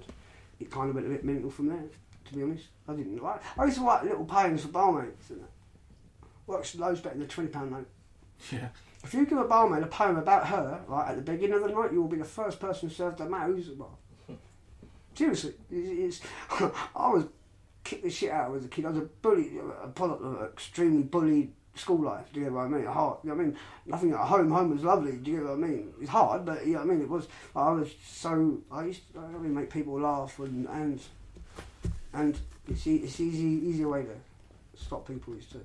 it 0.60 0.70
kind 0.70 0.90
of 0.90 0.94
went 0.94 1.06
a 1.06 1.10
bit 1.10 1.24
mental 1.24 1.50
from 1.50 1.68
there. 1.68 1.84
To 2.26 2.34
be 2.34 2.42
honest, 2.42 2.66
I 2.86 2.92
didn't 2.92 3.20
write. 3.20 3.40
I 3.56 3.64
used 3.64 3.78
to 3.78 3.84
write 3.84 4.04
little 4.04 4.26
poems 4.26 4.62
for 4.62 4.68
barmaids, 4.68 5.30
and 5.30 5.40
that 5.40 5.50
works 6.46 6.74
loads 6.74 7.00
better 7.00 7.14
than 7.14 7.24
a 7.24 7.28
twenty 7.28 7.50
pound 7.50 7.72
note. 7.72 7.88
Yeah. 8.52 8.68
If 9.02 9.14
you 9.14 9.26
give 9.26 9.38
a 9.38 9.44
barmaid 9.44 9.82
a 9.82 9.86
poem 9.86 10.16
about 10.16 10.46
her, 10.48 10.80
right 10.86 11.10
at 11.10 11.16
the 11.16 11.22
beginning 11.32 11.56
of 11.56 11.62
the 11.62 11.68
night, 11.68 11.92
you 11.92 12.02
will 12.02 12.08
be 12.08 12.18
the 12.18 12.24
first 12.24 12.60
person 12.60 12.90
served 12.90 13.20
a 13.20 13.28
mat 13.28 13.46
who's 13.46 13.68
a 13.68 13.72
bar. 13.72 13.88
Seriously, 15.14 15.54
it's, 15.70 16.20
it's, 16.20 16.30
I 16.94 17.08
was 17.08 17.24
kicked 17.88 18.04
the 18.04 18.10
shit 18.10 18.30
out 18.30 18.50
of 18.50 18.56
as 18.56 18.64
a 18.66 18.68
kid. 18.68 18.84
I 18.84 18.90
was 18.90 18.98
a 18.98 19.02
bully, 19.02 19.52
a 19.82 19.88
product 19.88 20.22
of 20.22 20.40
an 20.40 20.46
extremely 20.46 21.02
bullied 21.02 21.52
school 21.74 22.02
life. 22.02 22.26
Do 22.32 22.40
you 22.40 22.46
get 22.46 22.52
what 22.52 22.66
I 22.66 22.68
mean? 22.68 22.84
Hard. 22.84 23.18
You 23.22 23.30
know 23.30 23.36
what 23.36 23.42
I 23.42 23.46
mean? 23.46 23.56
Nothing 23.86 24.12
at 24.12 24.18
home. 24.18 24.50
Home 24.50 24.70
was 24.70 24.84
lovely. 24.84 25.12
Do 25.12 25.30
you 25.30 25.36
get 25.38 25.46
what 25.46 25.52
I 25.54 25.56
mean? 25.56 25.94
It's 26.00 26.10
hard, 26.10 26.44
but 26.44 26.66
you 26.66 26.74
know 26.74 26.80
what 26.80 26.90
I 26.90 26.90
mean. 26.92 27.00
It 27.02 27.08
was. 27.08 27.28
I 27.56 27.70
was 27.70 27.90
so. 28.06 28.58
I 28.70 28.84
used 28.84 29.12
to 29.14 29.20
I 29.20 29.26
really 29.32 29.48
make 29.48 29.70
people 29.70 29.98
laugh 29.98 30.38
and 30.38 30.68
and 30.68 31.00
and 32.12 32.38
it's 32.68 32.86
it's 32.86 33.20
easy 33.20 33.66
easier 33.68 33.88
way 33.88 34.02
to 34.02 34.84
stop 34.84 35.08
people 35.08 35.32
is 35.34 35.46
to 35.46 35.60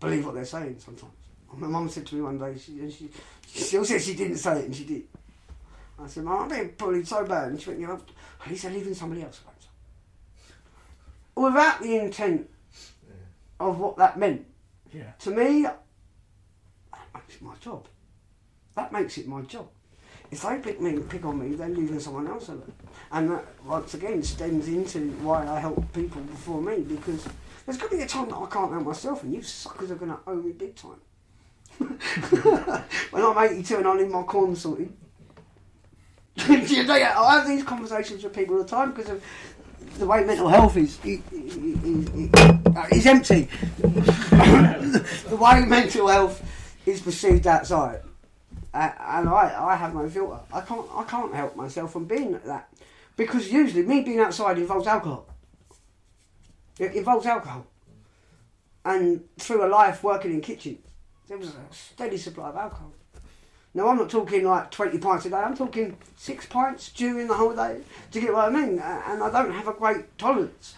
believe 0.00 0.26
what 0.26 0.34
they're 0.34 0.44
saying 0.44 0.76
sometimes. 0.78 1.12
My 1.56 1.68
mum 1.68 1.88
said 1.88 2.04
to 2.06 2.16
me 2.16 2.20
one 2.20 2.36
day, 2.36 2.58
she, 2.58 2.80
and 2.80 2.92
she, 2.92 3.08
she 3.46 3.60
still 3.60 3.84
said 3.84 4.02
she 4.02 4.14
didn't 4.14 4.38
say 4.38 4.58
it, 4.58 4.64
and 4.64 4.74
she 4.74 4.84
did. 4.84 5.04
I 6.02 6.08
said, 6.08 6.24
Mum, 6.24 6.42
I'm 6.42 6.48
being 6.48 6.74
bullied 6.76 7.06
so 7.06 7.24
bad. 7.24 7.50
And 7.50 7.60
she 7.60 7.70
went, 7.70 7.80
yeah, 7.80 7.92
at 7.92 8.50
least 8.50 8.64
they're 8.64 8.72
leaving 8.72 8.94
somebody 8.94 9.22
else. 9.22 9.40
Without 11.36 11.82
the 11.82 11.96
intent 11.96 12.48
of 13.60 13.78
what 13.78 13.96
that 13.96 14.18
meant. 14.18 14.46
Yeah. 14.92 15.12
To 15.20 15.30
me, 15.30 15.62
that 15.62 15.78
makes 17.14 17.34
it 17.34 17.42
my 17.42 17.54
job. 17.60 17.86
That 18.76 18.92
makes 18.92 19.18
it 19.18 19.26
my 19.26 19.42
job. 19.42 19.68
If 20.30 20.42
they 20.42 20.58
pick 20.58 20.80
me, 20.80 20.98
pick 21.00 21.24
on 21.24 21.38
me, 21.38 21.54
they're 21.54 21.68
leaving 21.68 22.00
someone 22.00 22.26
else 22.26 22.48
alone. 22.48 22.72
And 23.12 23.30
that, 23.30 23.44
once 23.64 23.94
again, 23.94 24.22
stems 24.22 24.68
into 24.68 25.10
why 25.22 25.46
I 25.46 25.60
help 25.60 25.92
people 25.92 26.22
before 26.22 26.60
me, 26.60 26.80
because 26.80 27.26
there's 27.64 27.78
going 27.78 27.90
to 27.90 27.96
be 27.96 28.02
a 28.02 28.06
time 28.06 28.28
that 28.28 28.36
I 28.36 28.46
can't 28.46 28.72
help 28.72 28.84
myself, 28.84 29.22
and 29.22 29.32
you 29.32 29.42
suckers 29.42 29.90
are 29.90 29.96
going 29.96 30.10
to 30.10 30.18
owe 30.26 30.34
me 30.34 30.52
big 30.52 30.74
time. 30.74 31.00
when 33.10 33.24
I'm 33.24 33.38
82 33.38 33.76
and 33.76 33.86
I 33.86 33.96
need 33.96 34.10
my 34.10 34.22
corn 34.22 34.56
sorted, 34.56 34.92
I 36.38 37.36
have 37.38 37.46
these 37.46 37.62
conversations 37.62 38.24
with 38.24 38.34
people 38.34 38.56
all 38.56 38.62
the 38.62 38.68
time 38.68 38.92
because 38.92 39.10
of 39.10 39.22
the 39.98 40.06
way 40.06 40.24
mental 40.24 40.48
health 40.48 40.76
is 40.76 40.98
is, 41.04 41.20
is, 41.32 42.30
is 42.92 43.06
empty. 43.06 43.48
the 43.78 45.38
way 45.38 45.64
mental 45.64 46.08
health 46.08 46.42
is 46.86 47.00
perceived 47.00 47.46
outside, 47.46 48.02
uh, 48.72 48.90
and 49.00 49.28
I, 49.28 49.72
I 49.72 49.76
have 49.76 49.94
no 49.94 50.08
filter. 50.08 50.40
I 50.52 50.60
can't 50.60 50.86
I 50.94 51.04
can't 51.04 51.34
help 51.34 51.56
myself 51.56 51.92
from 51.92 52.04
being 52.04 52.32
like 52.32 52.44
that 52.44 52.68
because 53.16 53.52
usually 53.52 53.84
me 53.84 54.02
being 54.02 54.20
outside 54.20 54.58
involves 54.58 54.86
alcohol. 54.86 55.26
It 56.78 56.94
involves 56.94 57.26
alcohol, 57.26 57.66
and 58.84 59.22
through 59.38 59.64
a 59.64 59.68
life 59.68 60.02
working 60.02 60.32
in 60.32 60.40
kitchen, 60.40 60.78
there 61.28 61.38
was 61.38 61.48
a 61.50 61.64
steady 61.70 62.16
supply 62.18 62.48
of 62.48 62.56
alcohol. 62.56 62.92
Now 63.74 63.88
I'm 63.88 63.96
not 63.96 64.08
talking 64.08 64.44
like 64.44 64.70
20 64.70 64.98
pints 64.98 65.26
a 65.26 65.30
day. 65.30 65.36
I'm 65.36 65.56
talking 65.56 65.96
six 66.16 66.46
pints 66.46 66.90
during 66.90 67.26
the 67.26 67.34
whole 67.34 67.54
day. 67.54 67.80
Do 68.12 68.20
you 68.20 68.26
get 68.26 68.34
what 68.34 68.48
I 68.48 68.50
mean? 68.50 68.78
And 68.78 69.22
I 69.22 69.30
don't 69.30 69.52
have 69.52 69.66
a 69.66 69.72
great 69.72 70.16
tolerance. 70.16 70.76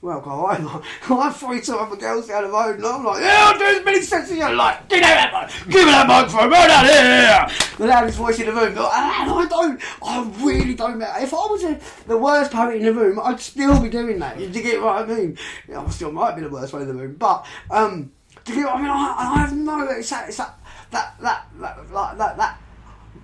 Well, 0.00 0.20
God, 0.20 0.60
I'm, 0.60 1.18
I'm 1.18 1.32
three 1.32 1.60
to 1.62 1.76
other 1.78 1.96
girls 1.96 2.28
down 2.28 2.44
the 2.44 2.50
road, 2.50 2.76
and 2.76 2.86
I'm 2.86 3.02
like, 3.02 3.20
yeah, 3.22 3.46
I'll 3.48 3.58
do 3.58 3.64
as 3.64 3.84
many 3.84 4.00
sets 4.02 4.30
as 4.30 4.36
you 4.36 4.54
like. 4.54 4.88
Give 4.88 4.98
me 4.98 5.00
that 5.00 5.32
mic. 5.32 5.72
Give 5.72 5.84
me 5.84 5.90
that 5.90 6.06
microphone. 6.06 6.50
Right 6.50 6.70
out 6.70 6.86
here. 6.86 7.68
The 7.78 7.86
loudest 7.86 8.18
voice 8.18 8.38
in 8.38 8.46
the 8.46 8.52
room. 8.52 8.68
And 8.68 8.78
I 8.78 9.46
don't. 9.48 9.82
I 10.02 10.32
really 10.44 10.74
don't 10.74 10.98
matter. 10.98 11.24
If 11.24 11.34
I 11.34 11.36
was 11.38 11.64
a, 11.64 11.80
the 12.06 12.16
worst 12.16 12.52
poet 12.52 12.76
in 12.76 12.84
the 12.84 12.92
room, 12.92 13.18
I'd 13.20 13.40
still 13.40 13.80
be 13.82 13.88
doing 13.88 14.20
that. 14.20 14.38
Do 14.38 14.44
you 14.44 14.50
get 14.50 14.80
what 14.80 15.02
I 15.02 15.06
mean? 15.06 15.38
Yeah, 15.68 15.82
I 15.82 15.90
still 15.90 16.12
might 16.12 16.36
be 16.36 16.42
the 16.42 16.50
worst 16.50 16.72
one 16.72 16.82
in 16.82 16.88
the 16.88 16.94
room, 16.94 17.16
but 17.18 17.44
um, 17.70 18.12
do 18.44 18.52
you 18.52 18.60
get 18.60 18.66
what 18.66 18.76
I 18.76 18.82
mean? 18.82 18.90
I, 18.90 19.14
I 19.18 19.38
have 19.40 19.56
no. 19.56 19.88
It's 19.88 20.10
that. 20.10 20.28
It's 20.28 20.36
that. 20.36 20.56
That 20.90 21.14
that 21.20 21.46
that 21.58 21.92
like 21.92 22.18
that 22.18 22.36
that 22.36 22.60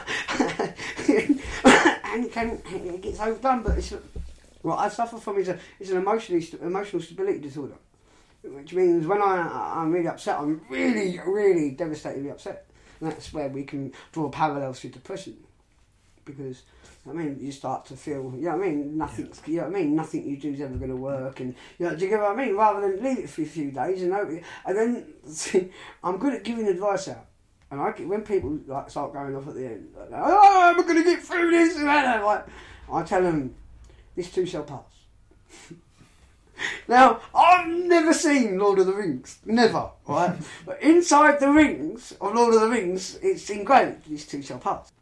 it 2.26 2.32
can 2.32 2.62
it 2.66 3.02
gets 3.02 3.20
overdone, 3.20 3.64
but 3.64 3.78
it's 3.78 3.94
what 4.62 4.78
I 4.78 4.90
suffer 4.90 5.18
from 5.18 5.38
is 5.38 5.50
a 5.50 5.60
is 5.80 5.92
an 5.92 5.98
emotionally 5.98 6.48
emotional 6.62 7.02
stability 7.02 7.40
disorder, 7.40 7.76
which 8.44 8.74
means 8.74 9.08
when 9.08 9.22
I 9.22 9.74
I'm 9.76 9.92
really 9.92 10.08
upset, 10.08 10.40
I'm 10.40 10.62
really 10.70 11.20
really 11.26 11.72
devastatingly 11.72 12.32
upset. 12.32 12.68
And 13.00 13.12
that's 13.12 13.34
where 13.34 13.50
we 13.50 13.64
can 13.64 13.92
draw 14.12 14.30
parallels 14.30 14.80
to 14.82 14.90
depression, 14.90 15.38
because 16.26 16.64
I 17.10 17.12
mean, 17.12 17.38
you 17.42 17.52
start 17.52 17.86
to 17.88 17.98
feel, 17.98 18.34
you 18.36 18.46
know 18.46 18.56
what 18.56 18.66
I 18.66 18.70
mean, 18.70 18.98
nothing's, 18.98 19.42
you 19.46 19.58
know 19.58 19.64
what 19.64 19.76
I 19.76 19.80
mean, 19.80 19.96
nothing 19.96 20.26
you 20.26 20.38
do 20.38 20.54
is 20.54 20.62
ever 20.62 20.76
going 20.76 20.90
to 20.90 20.96
work, 20.96 21.42
and, 21.42 21.54
you 21.78 21.86
know, 21.86 21.96
do 21.96 22.06
you 22.06 22.10
get 22.10 22.22
what 22.22 22.32
I 22.32 22.46
mean? 22.46 22.56
Rather 22.56 22.80
than 22.80 23.04
leave 23.04 23.20
it 23.20 23.30
for 23.30 23.42
a 23.42 23.46
few 23.46 23.72
days, 23.72 24.04
and, 24.04 24.14
hope, 24.14 24.30
and 24.66 24.78
then, 24.78 25.06
see, 25.28 25.70
I'm 26.02 26.18
good 26.18 26.34
at 26.34 26.44
giving 26.44 26.66
advice 26.66 27.10
out, 27.10 27.26
and 27.70 27.82
I 27.82 27.92
get, 27.92 28.08
when 28.08 28.22
people, 28.22 28.58
like, 28.68 28.90
start 28.90 29.12
going 29.12 29.36
off 29.36 29.48
at 29.50 29.56
the 29.56 29.66
end, 29.66 29.90
like, 29.98 30.10
oh, 30.14 30.62
I'm 30.62 30.82
going 30.82 30.96
to 30.96 31.04
get 31.04 31.22
through 31.22 31.52
this, 31.52 31.76
and 31.76 31.88
that, 31.88 32.24
like, 32.24 32.46
I 32.90 33.04
tell 33.04 33.22
them, 33.22 33.54
this 34.16 34.32
too 34.32 34.46
shall 34.46 34.64
pass. 34.64 34.84
Now, 36.88 37.20
I've 37.36 37.68
never 37.68 38.14
seen 38.14 38.58
Lord 38.58 38.80
of 38.80 38.86
the 38.86 38.94
Rings, 38.94 39.40
never, 39.44 39.90
right? 40.08 40.38
but 40.66 40.82
inside 40.82 41.40
the 41.42 41.50
rings 41.50 42.14
of 42.22 42.36
Lord 42.36 42.54
of 42.54 42.62
the 42.62 42.70
Rings, 42.70 43.20
it's 43.22 43.50
engraved, 43.50 44.10
this 44.10 44.26
too 44.26 44.42
shall 44.42 44.60
pass. 44.60 44.93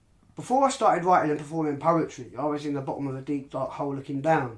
Before 0.42 0.66
I 0.66 0.72
started 0.72 1.06
writing 1.06 1.30
and 1.30 1.40
performing 1.40 1.78
poetry, 1.78 2.32
I 2.36 2.46
was 2.46 2.66
in 2.66 2.74
the 2.74 2.82
bottom 2.82 3.06
of 3.06 3.16
a 3.16 3.22
deep 3.22 3.52
dark 3.52 3.70
hole 3.70 3.94
looking 3.94 4.22
down. 4.22 4.58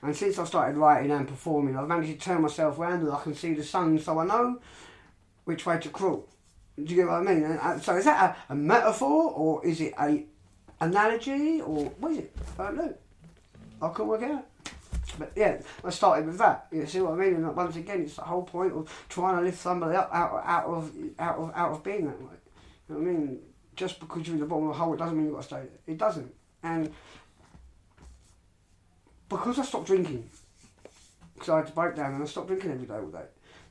And 0.00 0.16
since 0.16 0.38
I 0.38 0.44
started 0.46 0.78
writing 0.78 1.10
and 1.10 1.28
performing, 1.28 1.76
I've 1.76 1.86
managed 1.86 2.18
to 2.18 2.24
turn 2.24 2.40
myself 2.40 2.78
around 2.78 3.02
and 3.02 3.12
I 3.12 3.20
can 3.20 3.34
see 3.34 3.52
the 3.52 3.62
sun, 3.62 3.98
so 3.98 4.18
I 4.18 4.24
know 4.24 4.58
which 5.44 5.66
way 5.66 5.78
to 5.80 5.90
crawl. 5.90 6.26
Do 6.82 6.94
you 6.94 6.96
get 6.96 7.08
what 7.08 7.16
I 7.16 7.20
mean? 7.20 7.42
And, 7.44 7.82
so 7.82 7.94
is 7.94 8.06
that 8.06 8.38
a, 8.48 8.52
a 8.54 8.56
metaphor 8.56 9.30
or 9.32 9.66
is 9.66 9.82
it 9.82 9.92
a 10.00 10.24
analogy 10.80 11.60
or 11.60 11.84
what 11.98 12.12
is 12.12 12.18
it? 12.20 12.36
I 12.58 12.64
don't 12.64 12.76
know. 12.76 12.94
I 13.82 13.88
can't 13.90 14.08
work 14.08 14.22
it 14.22 14.30
out. 14.30 14.46
But 15.18 15.32
yeah, 15.36 15.60
I 15.84 15.90
started 15.90 16.24
with 16.24 16.38
that. 16.38 16.68
You 16.72 16.86
see 16.86 17.02
what 17.02 17.12
I 17.12 17.16
mean? 17.16 17.34
And 17.34 17.54
once 17.54 17.76
again, 17.76 18.00
it's 18.00 18.16
the 18.16 18.22
whole 18.22 18.44
point 18.44 18.72
of 18.72 18.90
trying 19.10 19.36
to 19.36 19.42
lift 19.42 19.58
somebody 19.58 19.94
up 19.94 20.08
out, 20.10 20.42
out 20.42 20.64
of 20.64 20.90
out 21.18 21.36
of 21.36 21.52
out 21.54 21.72
of 21.72 21.84
being 21.84 22.06
that 22.06 22.18
way. 22.18 22.28
You 22.88 22.94
know 22.94 23.00
what 23.02 23.10
I 23.10 23.12
mean? 23.12 23.40
Just 23.76 24.00
because 24.00 24.26
you're 24.26 24.34
in 24.34 24.40
the 24.40 24.46
bottom 24.46 24.68
of 24.68 24.74
the 24.74 24.82
hole, 24.82 24.94
it 24.94 24.98
doesn't 24.98 25.16
mean 25.16 25.26
you've 25.26 25.34
got 25.34 25.42
to 25.42 25.46
stay 25.48 25.60
there. 25.60 25.78
It 25.86 25.98
doesn't. 25.98 26.34
And 26.62 26.92
because 29.28 29.58
I 29.58 29.64
stopped 29.64 29.86
drinking, 29.86 30.28
because 31.34 31.48
I 31.48 31.56
had 31.58 31.66
to 31.68 31.72
break 31.72 31.96
down 31.96 32.14
and 32.14 32.22
I 32.22 32.26
stopped 32.26 32.48
drinking 32.48 32.72
every 32.72 32.86
day 32.86 32.94
all 32.94 33.06
day, 33.06 33.24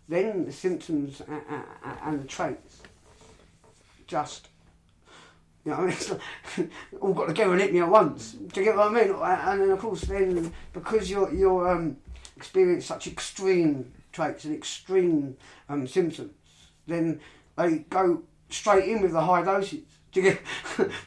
then 0.08 0.46
the 0.46 0.52
symptoms 0.52 1.22
and, 1.22 1.42
and, 1.50 1.64
and 2.04 2.24
the 2.24 2.28
traits 2.28 2.82
just, 4.08 4.48
you 5.64 5.72
know, 5.72 5.78
I 5.78 5.82
mean, 5.86 5.90
it's 5.92 6.10
like, 6.10 6.20
all 7.00 7.14
got 7.14 7.28
together 7.28 7.52
and 7.52 7.62
hit 7.62 7.72
me 7.72 7.80
at 7.80 7.90
once. 7.90 8.32
Do 8.32 8.60
you 8.60 8.66
get 8.66 8.76
what 8.76 8.88
I 8.88 8.94
mean? 8.94 9.14
And 9.14 9.62
then 9.62 9.70
of 9.70 9.80
course, 9.80 10.02
then 10.02 10.52
because 10.74 11.10
you're 11.10 11.32
you're 11.34 11.70
um, 11.70 11.98
experience 12.36 12.86
such 12.86 13.06
extreme 13.06 13.92
traits 14.12 14.46
and 14.46 14.56
extreme 14.56 15.38
um, 15.70 15.88
symptoms, 15.88 16.32
then 16.88 17.20
they 17.56 17.80
go 17.90 18.24
straight 18.50 18.90
in 18.90 19.02
with 19.02 19.12
the 19.12 19.22
high 19.22 19.44
doses. 19.44 19.82
Do 20.12 20.22
you 20.22 20.32
get? 20.32 20.42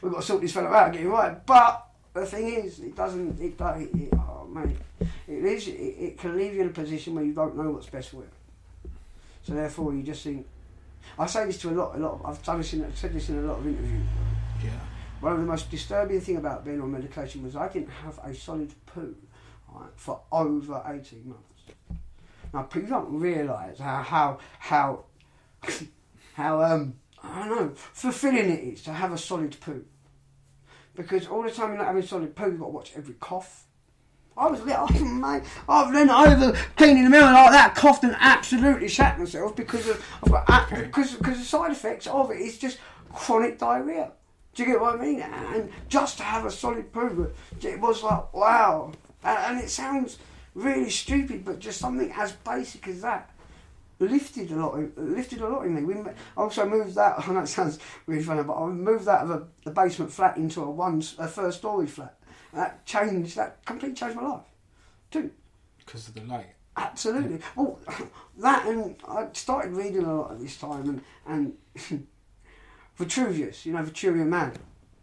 We've 0.01 0.11
got 0.11 0.21
to 0.21 0.25
sort 0.25 0.41
this 0.41 0.53
fellow 0.53 0.71
out 0.71 0.93
get 0.93 1.01
him 1.01 1.09
right. 1.09 1.45
But 1.45 1.87
the 2.13 2.25
thing 2.25 2.47
is, 2.47 2.79
it 2.79 2.95
doesn't. 2.95 3.39
It, 3.39 3.59
it, 3.59 3.95
it 3.95 4.13
oh 4.13 4.47
man, 4.49 4.77
it 5.27 5.45
is. 5.45 5.67
It, 5.67 5.71
it 5.71 6.17
can 6.17 6.37
leave 6.37 6.53
you 6.53 6.61
in 6.61 6.67
a 6.67 6.71
position 6.71 7.15
where 7.15 7.23
you 7.23 7.33
don't 7.33 7.57
know 7.57 7.71
what's 7.71 7.89
best 7.89 8.09
for 8.09 8.17
you. 8.17 8.29
So 9.43 9.53
therefore, 9.53 9.93
you 9.93 10.03
just 10.03 10.23
think. 10.23 10.47
I 11.19 11.25
say 11.25 11.45
this 11.45 11.57
to 11.59 11.69
a 11.69 11.71
lot. 11.71 11.95
A 11.95 11.99
lot. 11.99 12.13
Of, 12.13 12.25
I've 12.25 12.43
done 12.43 12.59
this 12.59 12.73
in, 12.73 12.95
said 12.95 13.13
this 13.13 13.27
in 13.27 13.39
a 13.39 13.41
lot 13.41 13.59
of 13.59 13.67
interviews. 13.67 14.05
Yeah. 14.63 14.69
One 15.19 15.33
of 15.33 15.39
the 15.39 15.45
most 15.45 15.69
disturbing 15.69 16.21
thing 16.21 16.37
about 16.37 16.63
being 16.63 16.81
on 16.81 16.91
medication 16.91 17.43
was 17.43 17.55
I 17.55 17.67
didn't 17.67 17.89
have 17.89 18.19
a 18.23 18.33
solid 18.33 18.73
poo 18.85 19.15
right, 19.73 19.89
for 19.95 20.21
over 20.31 20.81
eighteen 20.87 21.27
months. 21.27 21.43
Now 22.53 22.63
people 22.63 22.89
don't 22.89 23.19
realise 23.19 23.79
how 23.79 24.01
how 24.01 24.39
how 24.59 25.03
how 26.35 26.61
um 26.61 26.95
I 27.23 27.47
don't 27.47 27.55
know, 27.55 27.71
fulfilling 27.75 28.49
it 28.49 28.63
is 28.63 28.83
to 28.83 28.91
have 28.91 29.13
a 29.13 29.17
solid 29.17 29.57
poo. 29.61 29.85
Because 30.95 31.27
all 31.27 31.41
the 31.41 31.51
time 31.51 31.69
you're 31.69 31.77
not 31.77 31.87
having 31.87 32.03
solid 32.03 32.35
poo, 32.35 32.51
you've 32.51 32.59
got 32.59 32.65
to 32.65 32.71
watch 32.71 32.91
every 32.95 33.15
cough. 33.15 33.65
I 34.35 34.47
was 34.47 34.61
lit 34.61 34.75
up, 34.75 34.89
oh, 34.95 35.03
mate. 35.05 35.43
I've 35.69 35.93
leaned 35.93 36.09
over 36.09 36.57
cleaning 36.75 37.05
the 37.05 37.09
mirror 37.09 37.31
like 37.31 37.51
that, 37.51 37.75
coughed 37.75 38.03
and 38.03 38.15
absolutely 38.19 38.87
shat 38.87 39.19
myself 39.19 39.55
because 39.55 39.87
of 39.87 40.05
I've 40.23 40.31
got, 40.31 40.69
because 40.69 41.13
because 41.15 41.39
the 41.39 41.45
side 41.45 41.71
effects 41.71 42.07
of 42.07 42.31
it 42.31 42.37
is 42.37 42.57
just 42.57 42.79
chronic 43.13 43.59
diarrhea. 43.59 44.11
Do 44.55 44.63
you 44.63 44.69
get 44.73 44.81
what 44.81 44.99
I 44.99 45.01
mean? 45.03 45.21
And 45.21 45.69
just 45.87 46.17
to 46.17 46.23
have 46.23 46.45
a 46.45 46.51
solid 46.51 46.91
poo, 46.91 47.31
it 47.61 47.79
was 47.79 48.03
like 48.03 48.33
wow. 48.33 48.91
And 49.23 49.59
it 49.59 49.69
sounds 49.69 50.17
really 50.55 50.89
stupid, 50.89 51.45
but 51.45 51.59
just 51.59 51.79
something 51.79 52.11
as 52.15 52.33
basic 52.33 52.87
as 52.87 53.01
that 53.01 53.29
lifted 53.99 54.51
a 54.51 54.55
lot, 54.55 54.97
lifted 54.97 55.41
a 55.41 55.47
lot 55.47 55.65
in 55.65 55.75
me. 55.75 55.83
We 55.83 56.03
also 56.35 56.67
moved 56.67 56.95
that. 56.95 57.19
I 57.27 57.31
know 57.31 57.41
it 57.41 57.47
sounds 57.47 57.79
really 58.05 58.23
funny, 58.23 58.43
but 58.43 58.55
I 58.55 58.67
moved 58.67 59.05
that 59.05 59.21
of 59.21 59.31
a, 59.31 59.47
the 59.63 59.71
basement 59.71 60.11
flat 60.11 60.37
into 60.37 60.61
a 60.63 60.69
one, 60.69 61.03
a 61.17 61.27
first 61.27 61.59
story 61.59 61.87
flat. 61.87 62.15
And 62.51 62.61
that 62.61 62.85
changed. 62.85 63.37
That 63.37 63.65
completely 63.65 63.95
changed 63.95 64.15
my 64.15 64.27
life, 64.27 64.45
too. 65.11 65.31
Because 65.79 66.07
of 66.07 66.13
the 66.13 66.21
light. 66.21 66.47
Absolutely. 66.75 67.39
Well, 67.55 67.79
that 68.39 68.65
and 68.67 68.95
I 69.07 69.27
started 69.33 69.73
reading 69.73 70.03
a 70.03 70.15
lot 70.15 70.31
at 70.31 70.39
this 70.39 70.57
time, 70.57 71.01
and 71.25 71.53
and 71.75 72.07
Vitruvius, 72.95 73.65
you 73.65 73.73
know, 73.73 73.83
Vitruvian 73.83 74.27
man. 74.27 74.53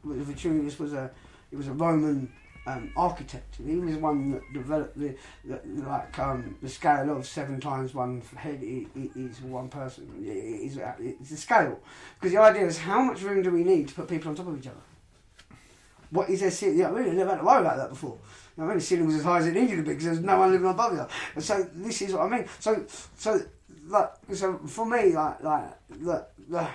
Vitruvius 0.04 0.78
was 0.78 0.92
a 0.92 1.10
it 1.52 1.56
was 1.56 1.68
a 1.68 1.72
Roman 1.72 2.32
um, 2.70 2.92
architect. 2.96 3.56
He 3.64 3.76
was 3.76 3.96
one 3.96 4.32
that 4.32 4.42
developed 4.52 4.98
the, 4.98 5.14
the 5.44 5.60
like 5.82 6.18
um, 6.18 6.56
the 6.62 6.68
scale 6.68 7.16
of 7.16 7.26
seven 7.26 7.60
times 7.60 7.94
one 7.94 8.22
head 8.36 8.60
is 8.62 9.40
one 9.42 9.68
person. 9.68 10.08
It's, 10.22 10.76
it's 11.20 11.30
a 11.32 11.36
scale 11.36 11.80
because 12.18 12.32
the 12.32 12.40
idea 12.40 12.66
is 12.66 12.78
how 12.78 13.02
much 13.02 13.22
room 13.22 13.42
do 13.42 13.50
we 13.50 13.64
need 13.64 13.88
to 13.88 13.94
put 13.94 14.08
people 14.08 14.30
on 14.30 14.34
top 14.34 14.48
of 14.48 14.58
each 14.58 14.66
other. 14.66 14.76
What 16.10 16.28
is 16.28 16.40
there? 16.40 16.50
See, 16.50 16.72
yeah, 16.72 16.88
I 16.88 16.90
really 16.90 17.12
never 17.12 17.30
had 17.30 17.38
to 17.38 17.44
worry 17.44 17.60
about 17.60 17.76
that 17.76 17.90
before. 17.90 18.18
I 18.58 18.62
mean, 18.62 18.74
the 18.74 18.80
ceiling 18.80 19.06
was 19.06 19.16
as 19.16 19.24
high 19.24 19.38
as 19.38 19.46
it 19.46 19.54
needed 19.54 19.76
to 19.76 19.82
be 19.82 19.90
because 19.90 20.04
there's 20.04 20.20
no 20.20 20.38
one 20.38 20.50
living 20.50 20.68
above 20.68 20.92
you. 20.92 21.06
And 21.34 21.42
so 21.42 21.66
this 21.72 22.02
is 22.02 22.12
what 22.12 22.22
I 22.22 22.36
mean. 22.36 22.46
So 22.58 22.84
so 23.16 23.40
like 23.86 24.10
so 24.32 24.58
for 24.66 24.86
me 24.86 25.12
like 25.12 25.42
like 25.42 25.70
the 25.88 26.26
the 26.48 26.68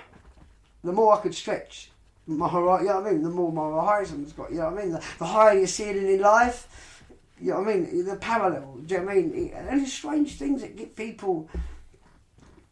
the 0.84 0.92
more 0.92 1.18
I 1.18 1.22
could 1.22 1.36
stretch 1.36 1.92
horizon, 2.28 2.86
you 2.86 2.92
know 2.92 3.02
what 3.02 3.08
I 3.08 3.12
mean? 3.12 3.24
The 3.24 3.30
more 3.30 3.52
my 3.52 3.64
horizon's 3.64 4.34
got, 4.34 4.52
you 4.52 4.58
know 4.58 4.72
what 4.72 4.80
I 4.80 4.84
mean? 4.84 4.92
The, 4.94 5.04
the 5.20 5.26
higher 5.26 5.58
you're 5.58 5.68
seeing 5.68 5.98
in 5.98 6.20
life, 6.22 7.04
you 7.40 7.52
know 7.52 7.60
what 7.60 7.70
I 7.70 7.76
mean? 7.76 8.06
The 8.06 8.16
parallel, 8.16 8.80
do 8.86 8.96
you 8.96 9.00
know 9.02 9.06
what 9.06 9.14
I 9.14 9.22
mean? 9.22 9.54
And 9.54 9.82
it's 9.82 9.94
strange 9.94 10.38
things 10.38 10.62
that 10.62 10.76
get 10.76 10.96
people 10.96 11.50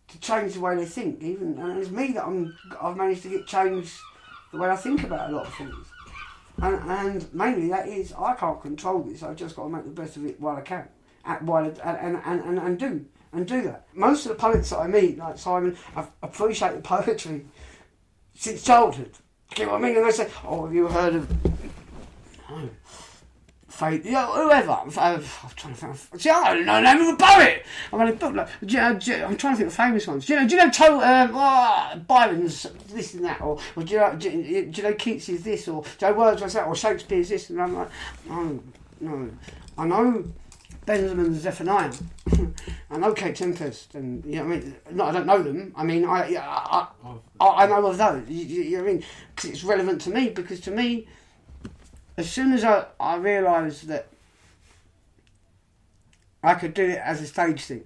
to 0.08 0.20
change 0.20 0.54
the 0.54 0.60
way 0.60 0.76
they 0.76 0.86
think, 0.86 1.22
even. 1.22 1.58
And 1.60 1.80
it's 1.80 1.92
me 1.92 2.14
that 2.14 2.26
I'm, 2.26 2.58
I've 2.82 2.98
managed 2.98 3.24
to 3.24 3.30
get 3.30 3.48
changed 3.48 4.00
the 4.52 4.58
way 4.60 4.70
I 4.70 4.76
think 4.76 5.04
about 5.04 5.30
a 5.30 5.36
lot 5.36 5.48
of 5.48 5.54
things. 5.56 5.88
And, 6.62 6.76
and 6.90 7.34
mainly 7.34 7.70
that 7.70 7.88
is, 7.88 8.14
I 8.14 8.36
can't 8.36 8.62
control 8.62 9.04
this, 9.04 9.24
I've 9.24 9.36
just 9.36 9.56
got 9.56 9.64
to 9.64 9.70
make 9.70 9.86
the 9.86 9.90
best 9.90 10.18
of 10.18 10.26
it 10.26 10.40
while 10.40 10.56
I 10.56 10.62
can. 10.62 10.88
At, 11.26 11.42
while, 11.44 11.66
and, 11.66 11.78
and, 11.84 12.42
and, 12.44 12.60
and 12.60 12.78
do 12.78 13.06
and 13.34 13.48
do 13.48 13.64
that. 13.64 13.88
Most 13.94 14.26
of 14.26 14.30
the 14.30 14.36
poets 14.36 14.70
that 14.70 14.78
I 14.80 14.88
meet, 14.88 15.18
like 15.18 15.38
Simon, 15.38 15.76
I've 15.96 16.12
appreciated 16.22 16.84
poetry 16.84 17.46
since 18.36 18.64
childhood. 18.64 19.14
Get 19.56 19.70
what 19.70 19.82
I 19.82 19.84
mean? 19.84 19.98
And 19.98 20.06
they 20.06 20.12
say, 20.12 20.30
"Oh, 20.46 20.66
have 20.66 20.74
you 20.74 20.88
heard 20.88 21.16
of 21.16 21.32
oh, 22.50 22.70
Fate? 23.68 24.04
Yeah, 24.04 24.28
whoever." 24.28 24.72
I'm, 24.72 24.90
I'm, 24.98 25.24
trying 25.56 25.74
to 25.74 25.80
think. 25.80 25.94
Of, 25.94 26.22
See, 26.22 26.30
I 26.30 26.56
don't 26.56 26.66
know 26.66 26.76
the 26.76 26.82
name 26.82 27.02
of 27.02 27.18
the 27.18 27.24
poet. 27.24 27.66
I'm 27.92 28.00
going 28.00 28.12
to 28.12 28.18
book. 28.18 28.36
Like, 28.36 28.48
you 28.62 28.78
know, 28.78 29.00
you, 29.02 29.16
I'm 29.24 29.38
trying 29.38 29.54
to 29.54 29.58
think 29.58 29.68
of 29.68 29.74
famous 29.74 30.08
ones. 30.08 30.26
Do 30.26 30.34
you 30.34 30.40
know? 30.40 30.48
Do 30.48 30.56
you 30.56 30.66
know 30.66 30.72
to, 30.72 30.86
um, 30.86 31.32
oh, 31.34 32.02
Byron's 32.08 32.64
this 32.88 33.14
and 33.14 33.26
that, 33.26 33.42
or, 33.42 33.60
or 33.76 33.84
do 33.84 33.94
you 33.94 34.00
know? 34.00 34.16
Do, 34.16 34.30
you, 34.30 34.66
do 34.66 34.82
you 34.82 34.88
know 34.88 34.94
Keats 34.96 35.30
is 35.30 35.44
this, 35.44 35.68
or 35.68 35.84
Joe 36.00 36.14
Wordsworth's 36.14 36.56
that, 36.56 36.66
or 36.66 36.76
Shakespeare's 36.76 37.30
this? 37.30 37.50
And 37.50 37.62
I'm 37.62 37.76
like, 37.76 37.90
no, 38.28 38.64
no. 39.02 39.30
I 39.78 39.86
know 39.86 40.26
Benjamin 40.86 41.34
Zephaniah. 41.36 41.94
I 42.94 42.98
know 42.98 43.12
Kate 43.12 43.36
Tempest, 43.36 43.96
and 43.96 44.24
you 44.24 44.36
know, 44.36 44.44
I 44.44 44.46
mean, 44.46 44.76
no, 44.92 45.06
I 45.06 45.12
don't 45.12 45.26
know 45.26 45.42
them. 45.42 45.74
I 45.76 45.84
mean, 45.84 46.06
I, 46.06 46.36
I, 46.36 46.88
I, 47.42 47.64
I 47.64 47.66
know 47.66 47.88
of 47.88 47.98
those. 47.98 48.30
You, 48.30 48.46
you, 48.46 48.62
you 48.62 48.78
know 48.78 48.84
I 48.84 48.88
mean? 48.88 49.04
Because 49.36 49.50
it's 49.50 49.64
relevant 49.64 50.02
to 50.02 50.12
me. 50.12 50.30
Because 50.30 50.60
to 50.62 50.72
me, 50.72 51.08
as 52.18 52.32
soon 52.32 52.54
as 52.54 52.64
I, 52.64 52.86
I 53.00 53.16
realised 53.16 53.88
that 53.88 54.10
I 56.44 56.54
could 56.54 56.76
do 56.76 56.84
it 56.84 57.00
as 57.00 57.20
a 57.20 57.26
stage 57.26 57.64
thing, 57.64 57.86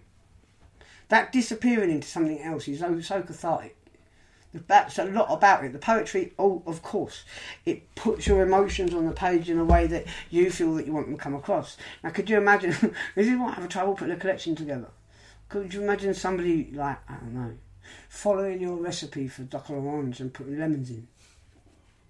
that 1.08 1.32
disappearing 1.32 1.90
into 1.90 2.08
something 2.08 2.42
else 2.42 2.68
is 2.68 2.80
so, 2.80 3.00
so 3.00 3.22
cathartic. 3.22 3.78
That's 4.68 5.00
a 5.00 5.06
lot 5.06 5.32
about 5.32 5.64
it. 5.64 5.72
The 5.72 5.80
poetry, 5.80 6.34
oh, 6.38 6.64
of 6.66 6.82
course, 6.82 7.24
it 7.66 7.96
puts 7.96 8.28
your 8.28 8.42
emotions 8.42 8.94
on 8.94 9.06
the 9.06 9.14
page 9.14 9.50
in 9.50 9.58
a 9.58 9.64
way 9.64 9.88
that 9.88 10.06
you 10.30 10.52
feel 10.52 10.76
that 10.76 10.86
you 10.86 10.92
want 10.92 11.08
them 11.08 11.16
to 11.16 11.24
come 11.24 11.36
across. 11.36 11.78
Now, 12.04 12.10
could 12.10 12.30
you 12.30 12.38
imagine? 12.38 12.72
this 13.16 13.28
is 13.28 13.38
why 13.38 13.52
I 13.52 13.54
have 13.54 13.64
a 13.64 13.70
trouble 13.70 13.94
putting 13.94 14.14
a 14.14 14.18
collection 14.18 14.54
together. 14.54 14.90
Could 15.50 15.74
you 15.74 15.82
imagine 15.84 16.14
somebody 16.14 16.70
like 16.74 16.98
I 17.10 17.16
don't 17.16 17.34
know, 17.34 17.54
following 18.10 18.62
your 18.62 18.76
recipe 18.76 19.28
for 19.28 19.44
duck 19.44 19.70
orange 19.70 20.20
and 20.20 20.34
putting 20.34 20.60
lemons 20.60 20.90
in? 20.90 21.08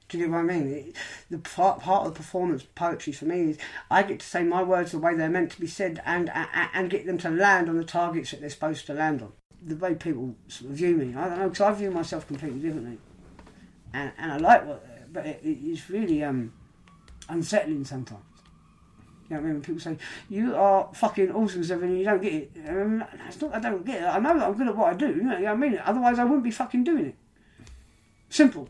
Do 0.09 0.17
you 0.17 0.25
get 0.25 0.31
what 0.31 0.39
I 0.39 0.43
mean? 0.43 0.67
It, 0.67 0.95
the 1.29 1.37
part, 1.37 1.81
part 1.81 2.07
of 2.07 2.13
the 2.13 2.17
performance 2.17 2.63
poetry 2.75 3.11
for 3.11 3.25
me 3.25 3.51
is 3.51 3.57
I 3.91 4.03
get 4.03 4.21
to 4.21 4.25
say 4.25 4.43
my 4.43 4.63
words 4.63 4.93
the 4.93 4.99
way 4.99 5.15
they're 5.15 5.29
meant 5.29 5.51
to 5.51 5.59
be 5.59 5.67
said 5.67 6.01
and, 6.05 6.29
and 6.29 6.69
and 6.73 6.89
get 6.89 7.05
them 7.05 7.17
to 7.19 7.29
land 7.29 7.69
on 7.69 7.77
the 7.77 7.83
targets 7.83 8.31
that 8.31 8.39
they're 8.39 8.49
supposed 8.49 8.85
to 8.87 8.93
land 8.93 9.21
on 9.21 9.33
the 9.61 9.75
way 9.75 9.95
people 9.95 10.35
sort 10.47 10.71
of 10.71 10.77
view 10.77 10.95
me. 10.95 11.15
I 11.15 11.27
don't 11.27 11.39
know 11.39 11.49
because 11.49 11.61
I 11.61 11.71
view 11.73 11.91
myself 11.91 12.27
completely 12.27 12.59
differently, 12.59 12.97
and 13.93 14.11
and 14.17 14.31
I 14.31 14.37
like 14.37 14.65
what, 14.65 15.13
but 15.13 15.25
it, 15.25 15.41
it's 15.43 15.89
really 15.89 16.23
um 16.23 16.53
unsettling 17.29 17.83
sometimes. 17.85 18.23
You 19.29 19.35
know 19.35 19.41
I 19.41 19.45
mean? 19.45 19.53
When 19.53 19.61
people 19.61 19.81
say 19.81 19.97
you 20.29 20.55
are 20.55 20.89
fucking 20.93 21.31
awesome, 21.31 21.63
Seven, 21.63 21.89
and 21.89 21.99
you 21.99 22.05
don't 22.05 22.21
get 22.21 22.33
it. 22.33 22.51
Um, 22.67 23.03
that's 23.17 23.41
not. 23.41 23.55
I 23.55 23.59
don't 23.59 23.85
get 23.85 24.01
it. 24.01 24.05
I 24.05 24.19
know 24.19 24.37
that 24.37 24.47
I'm 24.47 24.53
good 24.53 24.67
at 24.67 24.75
what 24.75 24.93
I 24.93 24.95
do. 24.95 25.07
You 25.07 25.23
know, 25.23 25.39
what 25.39 25.47
I 25.47 25.55
mean? 25.55 25.79
Otherwise, 25.83 26.19
I 26.19 26.23
wouldn't 26.23 26.43
be 26.43 26.51
fucking 26.51 26.83
doing 26.83 27.07
it. 27.07 27.15
Simple. 28.29 28.69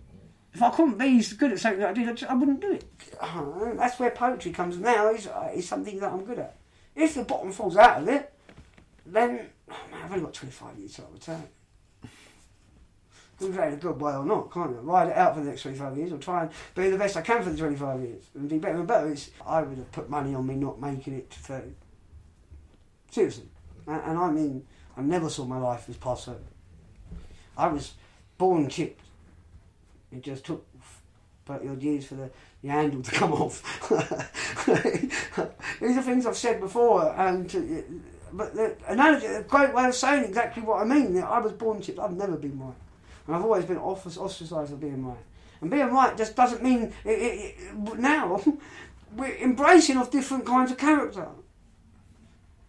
If 0.54 0.62
I 0.63 0.72
couldn't 0.72 0.98
be 0.98 1.20
as 1.20 1.34
good 1.34 1.52
at 1.52 1.60
something 1.60 1.82
that 1.82 1.89
I 1.89 1.93
did, 1.93 2.10
I, 2.10 2.13
just, 2.13 2.32
I 2.32 2.34
wouldn't 2.34 2.62
do 2.62 2.72
it. 2.72 2.86
Uh, 3.20 3.74
that's 3.76 4.00
where 4.00 4.10
poetry 4.10 4.52
comes 4.52 4.78
now. 4.78 5.10
Is 5.13 5.28
uh, 5.28 5.52
is 5.54 5.67
something 5.67 6.00
that 6.00 6.12
I'm 6.12 6.24
good 6.24 6.39
at. 6.39 6.56
If 6.96 7.13
the 7.13 7.24
bottom 7.24 7.52
falls 7.52 7.78
out 7.78 8.02
of 8.02 8.08
it, 8.08 8.34
then 9.06 9.50
oh 9.70 9.76
man, 9.91 10.02
I've 10.04 10.12
only 10.12 10.24
got 10.24 10.34
25 10.34 10.80
years 10.80 10.93
to 10.93 11.04
return. 11.13 11.43
Can 13.39 13.54
play 13.54 13.71
a 13.71 13.76
good 13.76 14.02
or 14.02 14.26
not, 14.26 14.52
can't? 14.52 14.76
Ride 14.82 15.10
it 15.10 15.15
out 15.15 15.36
for 15.36 15.41
the 15.41 15.50
next 15.50 15.62
25 15.62 15.97
years 15.97 16.12
or 16.12 16.17
try 16.17 16.43
and 16.43 16.52
be 16.73 16.89
the 16.89 16.97
best 16.97 17.17
I 17.17 17.21
can 17.21 17.43
for 17.43 17.52
the 17.52 17.58
25 17.58 18.02
years 18.02 18.23
and 18.34 18.50
be 18.50 18.58
better 18.58 18.78
and 18.78 18.88
better. 18.88 19.10
It's, 19.10 19.30
I 19.45 19.62
would 19.62 19.78
have 19.78 19.91
put 19.91 20.10
money 20.10 20.34
on 20.34 20.47
me 20.47 20.56
not 20.56 20.82
making 20.82 21.13
it 21.13 21.30
to 21.30 21.39
30. 21.39 21.67
Seriously. 23.12 23.50
And, 23.86 24.02
and 24.04 24.17
I 24.17 24.32
mean, 24.32 24.65
I 24.95 25.02
never 25.02 25.30
saw 25.30 25.45
my 25.45 25.60
life 25.60 25.88
as 25.88 25.97
30. 25.97 26.39
I 27.56 27.67
was 27.67 27.93
born 28.38 28.69
chipped. 28.69 29.02
It 30.12 30.23
just 30.23 30.45
took 30.45 30.65
30 31.45 31.69
odd 31.69 31.82
years 31.82 32.06
for 32.06 32.15
the, 32.15 32.30
the 32.62 32.69
handle 32.69 33.02
to 33.02 33.12
come 33.15 33.34
off. 33.34 33.62
These 35.80 35.97
are 35.97 36.02
things 36.02 36.26
I've 36.26 36.38
said 36.38 36.60
before, 36.60 37.13
and 37.15 37.56
uh, 37.56 37.82
but 38.34 38.54
the 38.54 38.76
analogy, 38.88 39.26
a 39.26 39.43
great 39.43 39.73
way 39.73 39.86
of 39.86 39.95
saying 39.95 40.26
exactly 40.26 40.63
what 40.63 40.82
I 40.82 40.86
mean. 40.86 41.17
I 41.21 41.39
was 41.39 41.54
born 41.54 41.82
chipped. 41.82 42.00
I've 42.00 42.15
never 42.15 42.36
been 42.36 42.60
right, 42.60 42.76
and 43.27 43.35
I've 43.35 43.43
always 43.43 43.65
been 43.65 43.77
ostracised 43.77 44.71
for 44.71 44.77
being 44.77 45.05
right. 45.05 45.17
And 45.61 45.69
being 45.69 45.91
right 45.91 46.15
just 46.17 46.35
doesn't 46.35 46.63
mean 46.63 46.93
it, 47.03 47.09
it, 47.09 47.55
it, 47.57 47.99
now 47.99 48.41
we're 49.15 49.35
embracing 49.37 49.97
of 49.97 50.09
different 50.09 50.45
kinds 50.45 50.71
of 50.71 50.77
character. 50.77 51.27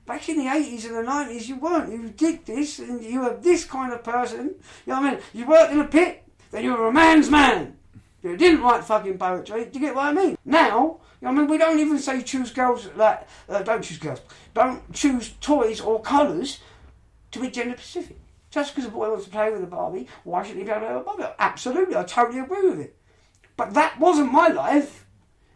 Back 0.06 0.28
in 0.28 0.38
the 0.38 0.48
eighties 0.48 0.86
and 0.86 0.96
the 0.96 1.02
nineties, 1.02 1.48
you 1.48 1.56
weren't. 1.56 1.92
You 1.92 2.08
did 2.08 2.46
this, 2.46 2.78
and 2.78 3.02
you 3.04 3.20
were 3.20 3.36
this 3.36 3.64
kind 3.64 3.92
of 3.92 4.02
person. 4.02 4.54
You 4.86 4.94
know 4.94 5.00
what 5.00 5.06
I 5.06 5.10
mean? 5.10 5.20
You 5.34 5.46
worked 5.46 5.72
in 5.72 5.80
a 5.80 5.84
pit, 5.84 6.24
then 6.50 6.64
you 6.64 6.72
were 6.72 6.88
a 6.88 6.92
man's 6.92 7.30
man. 7.30 7.76
You 8.22 8.36
didn't 8.36 8.62
write 8.62 8.84
fucking 8.84 9.18
poetry. 9.18 9.66
Do 9.66 9.78
you 9.78 9.86
get 9.86 9.94
what 9.94 10.06
I 10.06 10.12
mean? 10.12 10.38
Now 10.44 11.00
you 11.20 11.26
know 11.26 11.32
what 11.32 11.38
I 11.38 11.40
mean, 11.42 11.50
we 11.50 11.58
don't 11.58 11.80
even 11.80 11.98
say 11.98 12.22
choose 12.22 12.52
girls 12.52 12.88
like 12.94 13.26
uh, 13.48 13.62
don't 13.62 13.82
choose 13.82 13.98
girls. 13.98 14.20
Don't 14.54 14.92
choose 14.92 15.30
toys 15.40 15.80
or 15.80 16.00
colours 16.00 16.60
to 17.32 17.40
be 17.40 17.50
gender 17.50 17.76
specific. 17.76 18.20
Just 18.50 18.74
because 18.74 18.88
a 18.88 18.92
boy 18.92 19.10
wants 19.10 19.24
to 19.26 19.30
play 19.30 19.50
with 19.50 19.62
a 19.62 19.66
Barbie, 19.66 20.08
why 20.24 20.42
shouldn't 20.42 20.60
he 20.60 20.64
be 20.64 20.70
able 20.70 20.86
to 20.86 20.94
with 20.94 21.02
a 21.02 21.04
Barbie? 21.04 21.34
Absolutely, 21.38 21.96
I 21.96 22.04
totally 22.04 22.40
agree 22.40 22.68
with 22.68 22.80
it. 22.80 22.96
But 23.56 23.74
that 23.74 23.98
wasn't 23.98 24.32
my 24.32 24.48
life. 24.48 25.06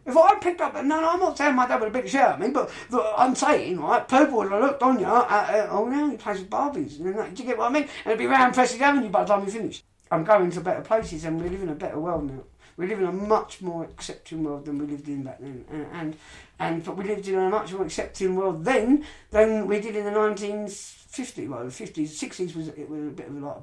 If 0.05 0.17
I 0.17 0.35
picked 0.35 0.59
up, 0.59 0.73
no, 0.75 0.81
no, 0.81 1.09
I'm 1.11 1.19
not 1.19 1.37
saying 1.37 1.55
my 1.55 1.65
dad 1.65 1.79
would 1.79 1.85
have 1.85 1.93
big 1.93 2.09
shout 2.11 2.33
at 2.33 2.39
me, 2.39 2.49
but 2.49 2.69
the, 2.89 3.01
I'm 3.17 3.35
saying, 3.35 3.79
right, 3.79 4.05
people 4.05 4.39
would 4.39 4.51
have 4.51 4.61
looked 4.61 4.83
on 4.83 4.99
you, 4.99 5.05
uh, 5.05 5.25
uh, 5.29 5.67
oh, 5.71 5.87
now 5.87 6.09
he 6.09 6.17
plays 6.17 6.39
with 6.39 6.49
Barbies. 6.49 6.99
And 6.99 7.17
that, 7.17 7.33
do 7.33 7.41
you 7.41 7.49
get 7.49 7.57
what 7.57 7.71
I 7.71 7.73
mean? 7.73 7.83
And 7.83 8.07
it'd 8.07 8.19
be 8.19 8.25
round 8.25 8.53
Preston 8.53 8.81
Avenue 8.81 9.09
by 9.09 9.23
the 9.23 9.33
time 9.33 9.45
we 9.45 9.51
finish. 9.51 9.81
I'm 10.11 10.25
going 10.25 10.51
to 10.51 10.61
better 10.61 10.81
places 10.81 11.23
and 11.23 11.41
we 11.41 11.49
live 11.49 11.63
in 11.63 11.69
a 11.69 11.75
better 11.75 11.99
world 11.99 12.29
now. 12.29 12.43
We 12.75 12.87
live 12.87 12.99
in 12.99 13.05
a 13.05 13.11
much 13.11 13.61
more 13.61 13.83
accepting 13.83 14.43
world 14.43 14.65
than 14.65 14.79
we 14.79 14.87
lived 14.87 15.07
in 15.07 15.23
back 15.23 15.39
then, 15.39 15.63
and 15.69 15.87
and, 15.93 16.17
and 16.57 16.83
but 16.83 16.97
we 16.97 17.03
lived 17.03 17.27
in 17.27 17.35
a 17.35 17.47
much 17.47 17.71
more 17.71 17.85
accepting 17.85 18.35
world 18.35 18.65
then 18.65 19.05
than 19.29 19.67
we 19.67 19.79
did 19.79 19.95
in 19.95 20.05
the 20.05 20.11
1950s. 21.13 21.49
Well, 21.49 21.65
50s, 21.65 22.09
60s 22.09 22.55
was 22.55 22.67
it 22.69 22.89
was 22.89 23.07
a 23.07 23.11
bit 23.11 23.27
of 23.27 23.41
a 23.41 23.45
like 23.45 23.57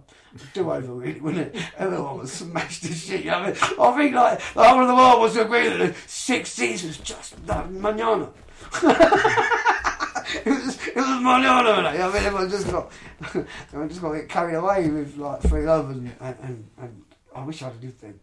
do 0.55 0.71
over 0.71 0.95
really, 0.95 1.21
wasn't 1.21 1.55
it? 1.55 1.63
Everyone 1.79 2.19
was 2.19 2.33
smashed 2.33 2.85
to 2.85 2.93
shit. 2.93 3.27
I, 3.29 3.47
mean? 3.47 3.57
I 3.81 3.97
think 3.97 4.15
like 4.15 4.39
the 4.55 4.65
whole 4.65 4.81
of 4.81 4.89
the 4.89 4.95
world 4.95 5.21
was 5.21 5.37
agree 5.37 5.69
that 5.69 5.79
the 5.79 5.93
60s 5.93 6.87
was 6.87 6.99
just 6.99 7.47
like 7.47 7.71
manana. 7.71 8.31
it 8.83 10.47
was 10.47 10.87
it 10.87 10.97
was 10.97 11.23
manana. 11.23 11.89
I 11.89 11.93
mean, 11.93 12.23
everyone 12.23 12.51
just 12.51 12.71
got 12.71 12.93
everyone 13.69 13.89
just 13.89 14.01
got 14.01 14.13
get 14.15 14.29
carried 14.29 14.55
away 14.55 14.89
with 14.89 15.17
like 15.17 15.43
free 15.43 15.65
love 15.65 15.91
and 15.91 16.13
and, 16.21 16.37
and, 16.43 16.71
and 16.79 17.03
I 17.35 17.45
wish 17.45 17.63
I'd 17.63 17.83
lived 17.83 18.01
then. 18.01 18.21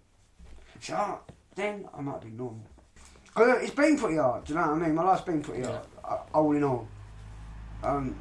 So 0.80 1.20
then 1.56 1.88
I 1.94 2.02
might 2.02 2.22
be 2.22 2.30
normal. 2.30 2.66
It's 3.40 3.74
been 3.74 4.00
pretty 4.00 4.18
hard, 4.18 4.46
do 4.46 4.54
you 4.54 4.60
know 4.60 4.66
what 4.66 4.82
I 4.82 4.86
mean? 4.88 4.96
My 4.96 5.04
life's 5.04 5.22
been 5.22 5.44
pretty 5.44 5.64
hard, 5.64 5.86
all 6.34 6.52
in 6.54 6.64
all. 6.64 6.88
Um, 7.84 8.16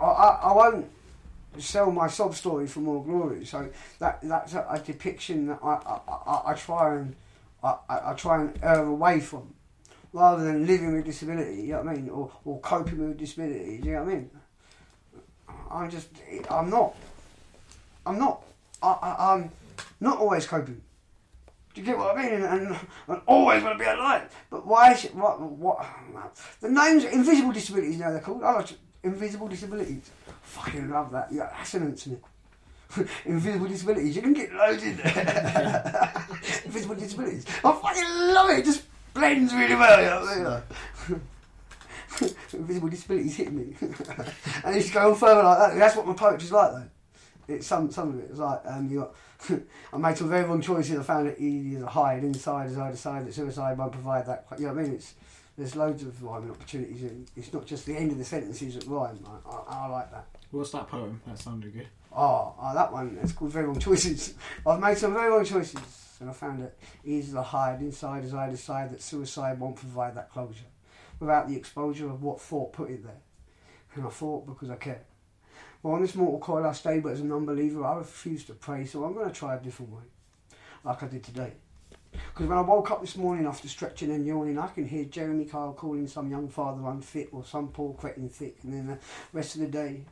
I, 0.00 0.04
I, 0.04 0.52
won't 0.52 0.86
sell 1.58 1.90
my 1.90 2.08
sob 2.08 2.34
story 2.34 2.66
for 2.66 2.80
more 2.80 3.04
glory. 3.04 3.44
So 3.44 3.70
that 3.98 4.20
that's 4.22 4.54
a, 4.54 4.66
a 4.68 4.78
depiction 4.78 5.46
that 5.46 5.58
I, 5.62 6.00
I, 6.08 6.42
I, 6.52 6.54
try 6.54 6.96
and 6.96 7.16
I, 7.62 7.76
I 7.88 8.14
try 8.14 8.40
and 8.40 8.58
err 8.62 8.84
away 8.84 9.20
from, 9.20 9.54
rather 10.12 10.44
than 10.44 10.66
living 10.66 10.94
with 10.94 11.04
disability. 11.04 11.62
You 11.62 11.72
know 11.72 11.82
what 11.82 11.88
I 11.88 11.94
mean, 11.94 12.08
or 12.10 12.32
or 12.44 12.60
coping 12.60 13.08
with 13.08 13.18
disability. 13.18 13.78
Do 13.78 13.88
you 13.88 13.94
know 13.94 14.02
what 14.02 14.12
I 14.12 14.14
mean? 14.14 14.30
I'm 15.70 15.90
just 15.90 16.08
I'm 16.50 16.70
not 16.70 16.96
I'm 18.04 18.18
not 18.18 18.42
I, 18.82 19.16
I'm 19.18 19.50
not 20.00 20.18
always 20.18 20.46
coping. 20.46 20.80
Do 21.74 21.80
you 21.80 21.86
get 21.88 21.98
what 21.98 22.16
I 22.16 22.22
mean? 22.22 22.32
And, 22.34 22.44
and, 22.44 22.76
and 23.08 23.20
always 23.26 23.62
want 23.62 23.76
to 23.78 23.84
be 23.84 23.90
a 23.90 23.96
light. 23.96 24.30
But 24.48 24.64
why 24.64 24.92
is 24.92 25.06
it, 25.06 25.14
what, 25.14 25.40
what, 25.40 25.84
the 26.60 26.68
names, 26.68 27.02
invisible 27.02 27.50
disabilities 27.50 27.98
now 27.98 28.10
they're 28.10 28.20
called. 28.20 28.44
I 28.44 28.52
like 28.52 28.66
invisible 29.04 29.48
disabilities. 29.48 30.10
Fucking 30.42 30.90
love 30.90 31.12
that. 31.12 31.34
Got 31.34 31.52
assonance 31.62 32.06
in 32.06 32.14
it. 32.14 32.22
invisible 33.24 33.66
disabilities. 33.66 34.16
You 34.16 34.22
can 34.22 34.32
get 34.32 34.52
loads 34.52 34.82
in 34.82 34.96
there. 34.96 36.12
invisible 36.64 36.94
disabilities. 36.94 37.44
I 37.64 37.72
fucking 37.72 38.34
love 38.34 38.50
it. 38.50 38.58
It 38.60 38.64
just 38.64 38.84
blends 39.12 39.54
really 39.54 39.74
well. 39.74 40.36
You 40.36 40.42
know? 40.44 40.62
invisible 42.52 42.88
disabilities 42.88 43.36
hit 43.36 43.52
me. 43.52 43.74
and 44.64 44.76
it's 44.76 44.90
going 44.90 45.14
further 45.14 45.42
like 45.42 45.58
that. 45.58 45.78
That's 45.78 45.96
what 45.96 46.06
my 46.06 46.14
poetry's 46.14 46.52
like 46.52 46.72
though. 46.72 46.88
It's 47.46 47.66
some 47.66 47.90
some 47.90 48.10
of 48.10 48.18
it. 48.20 48.28
It's 48.30 48.38
like 48.38 48.60
um, 48.66 48.88
you 48.88 49.00
got 49.00 49.14
I 49.92 49.98
made 49.98 50.16
some 50.16 50.30
very 50.30 50.44
wrong 50.44 50.62
choices. 50.62 50.98
I 50.98 51.02
found 51.02 51.28
it 51.28 51.38
easy 51.38 51.78
to 51.78 51.86
hide 51.86 52.24
inside 52.24 52.68
as 52.68 52.78
I 52.78 52.90
decided 52.90 53.28
that 53.28 53.34
suicide 53.34 53.76
won't 53.76 53.92
provide 53.92 54.26
that. 54.26 54.46
You 54.58 54.66
know 54.66 54.72
what 54.72 54.80
I 54.80 54.82
mean? 54.84 54.94
It's 54.94 55.14
there's 55.56 55.76
loads 55.76 56.02
of 56.02 56.22
rhyming 56.22 56.50
opportunities. 56.50 57.02
And 57.02 57.26
it's 57.36 57.52
not 57.52 57.66
just 57.66 57.86
the 57.86 57.96
end 57.96 58.12
of 58.12 58.18
the 58.18 58.24
sentences 58.24 58.74
that 58.74 58.86
rhyme. 58.86 59.18
I, 59.26 59.50
I, 59.50 59.84
I 59.84 59.86
like 59.86 60.10
that. 60.10 60.26
What's 60.50 60.70
that 60.70 60.88
poem? 60.88 61.20
That 61.26 61.38
sounded 61.38 61.72
good. 61.72 61.88
Oh, 62.16 62.54
oh, 62.60 62.74
that 62.74 62.92
one. 62.92 63.18
It's 63.22 63.32
called 63.32 63.50
Very 63.50 63.66
Wrong 63.66 63.78
Choices. 63.78 64.34
I've 64.66 64.80
made 64.80 64.96
some 64.96 65.14
very 65.14 65.30
wrong 65.30 65.44
choices, 65.44 66.16
and 66.20 66.30
I 66.30 66.32
found 66.32 66.62
it 66.62 66.78
easy 67.04 67.32
to 67.32 67.42
hide 67.42 67.80
inside 67.80 68.24
as 68.24 68.34
I 68.34 68.50
decide 68.50 68.92
that 68.92 69.02
suicide 69.02 69.58
won't 69.58 69.76
provide 69.76 70.16
that 70.16 70.30
closure, 70.30 70.66
without 71.18 71.48
the 71.48 71.56
exposure 71.56 72.08
of 72.08 72.22
what 72.22 72.40
thought 72.40 72.72
put 72.72 72.90
it 72.90 73.02
there. 73.02 73.20
And 73.96 74.06
I 74.06 74.10
thought 74.10 74.46
because 74.46 74.70
I 74.70 74.76
care. 74.76 75.02
Well, 75.82 75.94
on 75.94 76.02
this 76.02 76.14
mortal 76.14 76.38
coil 76.38 76.64
I 76.64 76.72
stay, 76.72 77.00
but 77.00 77.12
as 77.12 77.20
an 77.20 77.32
unbeliever 77.32 77.84
I 77.84 77.96
refuse 77.96 78.44
to 78.44 78.54
pray, 78.54 78.84
so 78.84 79.04
I'm 79.04 79.12
going 79.12 79.28
to 79.28 79.34
try 79.34 79.56
a 79.56 79.60
different 79.60 79.92
way, 79.92 80.04
like 80.84 81.02
I 81.02 81.08
did 81.08 81.24
today. 81.24 81.54
Because 82.32 82.46
when 82.46 82.58
I 82.58 82.62
woke 82.62 82.90
up 82.90 83.00
this 83.00 83.16
morning 83.16 83.46
after 83.46 83.68
stretching 83.68 84.10
and 84.10 84.26
yawning, 84.26 84.58
I 84.58 84.68
can 84.68 84.86
hear 84.86 85.04
Jeremy 85.04 85.44
Kyle 85.44 85.72
calling 85.72 86.06
some 86.06 86.30
young 86.30 86.48
father 86.48 86.86
unfit 86.86 87.28
or 87.32 87.44
some 87.44 87.68
poor 87.68 87.94
cretin 87.94 88.28
thick, 88.28 88.58
and 88.62 88.72
then 88.72 88.86
the 88.86 88.98
rest 89.32 89.54
of 89.54 89.60
the 89.60 89.68
day 89.68 90.02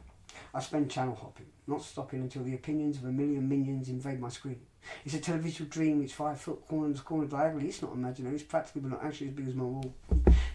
I 0.55 0.61
spend 0.61 0.91
channel 0.91 1.15
hopping, 1.15 1.47
not 1.67 1.83
stopping 1.83 2.21
until 2.21 2.45
the 2.45 2.55
opinions 2.55 2.99
of 2.99 3.05
a 3.05 3.13
million 3.13 3.49
minions 3.49 3.89
invade 3.89 4.21
my 4.21 4.29
screen. 4.29 4.61
It's 5.05 5.15
a 5.15 5.21
television 5.21 5.69
dream 5.69 6.01
which 6.01 6.15
five 6.15 6.41
foot 6.41 6.67
corners 6.69 7.01
corner 7.01 7.27
diagonally. 7.27 7.69
It's 7.69 7.83
not 7.83 7.93
imaginary, 7.93 8.35
it's 8.35 8.45
practically 8.45 8.83
but 8.83 8.91
not 8.93 9.05
actually 9.05 9.29
as 9.29 9.35
big 9.35 9.49
as 9.49 9.55
my 9.55 9.65
wall. 9.65 9.95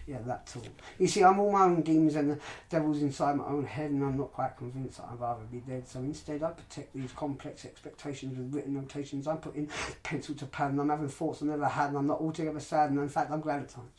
Yeah, 0.08 0.18
that 0.26 0.46
tall. 0.46 0.62
You 0.98 1.06
see, 1.06 1.22
I'm 1.22 1.38
all 1.38 1.52
my 1.52 1.64
own 1.64 1.82
demons 1.82 2.16
and 2.16 2.30
the 2.30 2.38
devil's 2.70 3.02
inside 3.02 3.36
my 3.36 3.44
own 3.44 3.66
head, 3.66 3.90
and 3.90 4.02
I'm 4.02 4.16
not 4.16 4.32
quite 4.32 4.56
convinced 4.56 4.96
that 4.96 5.08
I'd 5.12 5.20
rather 5.20 5.44
be 5.44 5.58
dead. 5.58 5.86
So 5.86 5.98
instead, 6.00 6.42
I 6.42 6.50
protect 6.50 6.94
these 6.94 7.12
complex 7.12 7.66
expectations 7.66 8.38
with 8.38 8.54
written 8.54 8.74
notations. 8.74 9.28
I'm 9.28 9.36
putting 9.36 9.68
pencil 10.02 10.34
to 10.36 10.46
pad, 10.46 10.70
and 10.70 10.80
I'm 10.80 10.88
having 10.88 11.08
thoughts 11.08 11.42
I 11.42 11.46
never 11.46 11.66
had, 11.66 11.90
and 11.90 11.98
I'm 11.98 12.06
not 12.06 12.20
altogether 12.20 12.60
sad, 12.60 12.90
and 12.90 12.98
in 12.98 13.08
fact, 13.08 13.30
I'm 13.30 13.40
glad 13.40 13.60
at 13.60 13.68
times. 13.68 13.90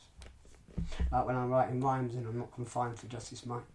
Like 1.11 1.25
when 1.25 1.35
I'm 1.35 1.49
writing 1.49 1.79
rhymes 1.79 2.15
and 2.15 2.25
I'm 2.25 2.39
not 2.39 2.51
confined 2.53 2.97
to 2.97 3.07
just 3.07 3.29
this 3.29 3.45
mind. 3.45 3.65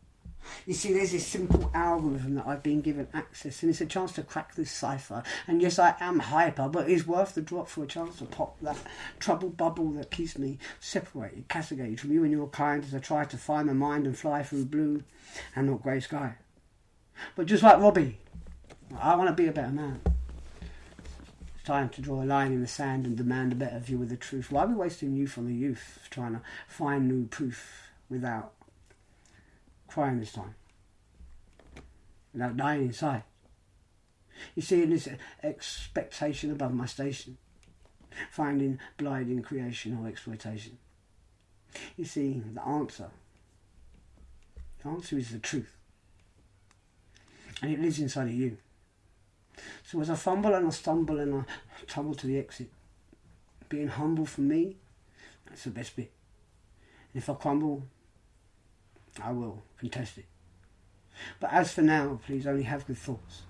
You 0.66 0.74
see, 0.74 0.92
there's 0.92 1.12
this 1.12 1.26
simple 1.26 1.70
algorithm 1.74 2.34
that 2.36 2.46
I've 2.46 2.62
been 2.62 2.80
given 2.80 3.08
access, 3.12 3.62
and 3.62 3.70
it's 3.70 3.80
a 3.80 3.86
chance 3.86 4.12
to 4.12 4.22
crack 4.22 4.54
this 4.54 4.70
cipher. 4.70 5.22
And 5.46 5.60
yes, 5.60 5.78
I 5.78 5.94
am 6.00 6.18
hyper, 6.18 6.68
but 6.68 6.88
it's 6.88 7.06
worth 7.06 7.34
the 7.34 7.42
drop 7.42 7.68
for 7.68 7.84
a 7.84 7.86
chance 7.86 8.18
to 8.18 8.24
pop 8.24 8.58
that 8.60 8.78
trouble 9.18 9.50
bubble 9.50 9.90
that 9.92 10.10
keeps 10.10 10.38
me 10.38 10.58
separated, 10.80 11.48
castigated 11.48 12.00
from 12.00 12.12
you 12.12 12.22
and 12.22 12.32
your 12.32 12.48
kind 12.48 12.82
as 12.84 12.94
I 12.94 12.98
try 12.98 13.24
to 13.24 13.36
find 13.36 13.66
my 13.66 13.72
mind 13.72 14.06
and 14.06 14.16
fly 14.16 14.42
through 14.42 14.66
blue 14.66 15.02
and 15.54 15.66
not 15.68 15.82
grey 15.82 16.00
sky. 16.00 16.36
But 17.36 17.46
just 17.46 17.62
like 17.62 17.78
Robbie, 17.78 18.18
I 18.98 19.14
want 19.16 19.28
to 19.28 19.34
be 19.34 19.48
a 19.48 19.52
better 19.52 19.72
man. 19.72 20.00
It's 21.54 21.64
time 21.64 21.88
to 21.90 22.00
draw 22.00 22.22
a 22.22 22.24
line 22.24 22.52
in 22.52 22.60
the 22.60 22.66
sand 22.66 23.06
and 23.06 23.16
demand 23.16 23.52
a 23.52 23.56
better 23.56 23.78
view 23.78 24.02
of 24.02 24.08
the 24.08 24.16
truth. 24.16 24.50
Why 24.50 24.64
are 24.64 24.66
we 24.66 24.74
wasting 24.74 25.14
youth 25.14 25.38
on 25.38 25.46
the 25.46 25.54
youth, 25.54 26.06
trying 26.10 26.32
to 26.32 26.42
find 26.68 27.08
new 27.08 27.26
proof 27.26 27.90
without 28.08 28.52
crying 29.94 30.18
this 30.18 30.32
time 30.32 30.56
without 32.32 32.56
dying 32.56 32.82
inside. 32.82 33.22
You 34.56 34.62
see, 34.62 34.82
in 34.82 34.90
this 34.90 35.08
expectation 35.40 36.50
above 36.50 36.74
my 36.74 36.86
station, 36.86 37.38
finding 38.32 38.80
blinding 38.96 39.42
creation 39.42 39.96
or 39.96 40.08
exploitation. 40.08 40.78
You 41.96 42.04
see, 42.04 42.42
the 42.52 42.66
answer, 42.66 43.08
the 44.82 44.88
answer 44.88 45.16
is 45.16 45.30
the 45.30 45.38
truth. 45.38 45.76
And 47.62 47.72
it 47.72 47.80
lives 47.80 48.00
inside 48.00 48.26
of 48.26 48.34
you. 48.34 48.56
So 49.84 50.00
as 50.00 50.10
I 50.10 50.16
fumble 50.16 50.54
and 50.54 50.66
I 50.66 50.70
stumble 50.70 51.20
and 51.20 51.34
I 51.36 51.44
tumble 51.86 52.16
to 52.16 52.26
the 52.26 52.36
exit, 52.36 52.70
being 53.68 53.86
humble 53.86 54.26
for 54.26 54.40
me, 54.40 54.76
that's 55.46 55.62
the 55.62 55.70
best 55.70 55.94
bit. 55.94 56.10
And 57.12 57.22
if 57.22 57.30
I 57.30 57.34
crumble, 57.34 57.86
I 59.22 59.32
will 59.32 59.62
contest 59.78 60.18
it. 60.18 60.26
But 61.40 61.52
as 61.52 61.72
for 61.72 61.82
now, 61.82 62.20
please 62.26 62.46
only 62.46 62.64
have 62.64 62.86
good 62.86 62.98
thoughts. 62.98 63.42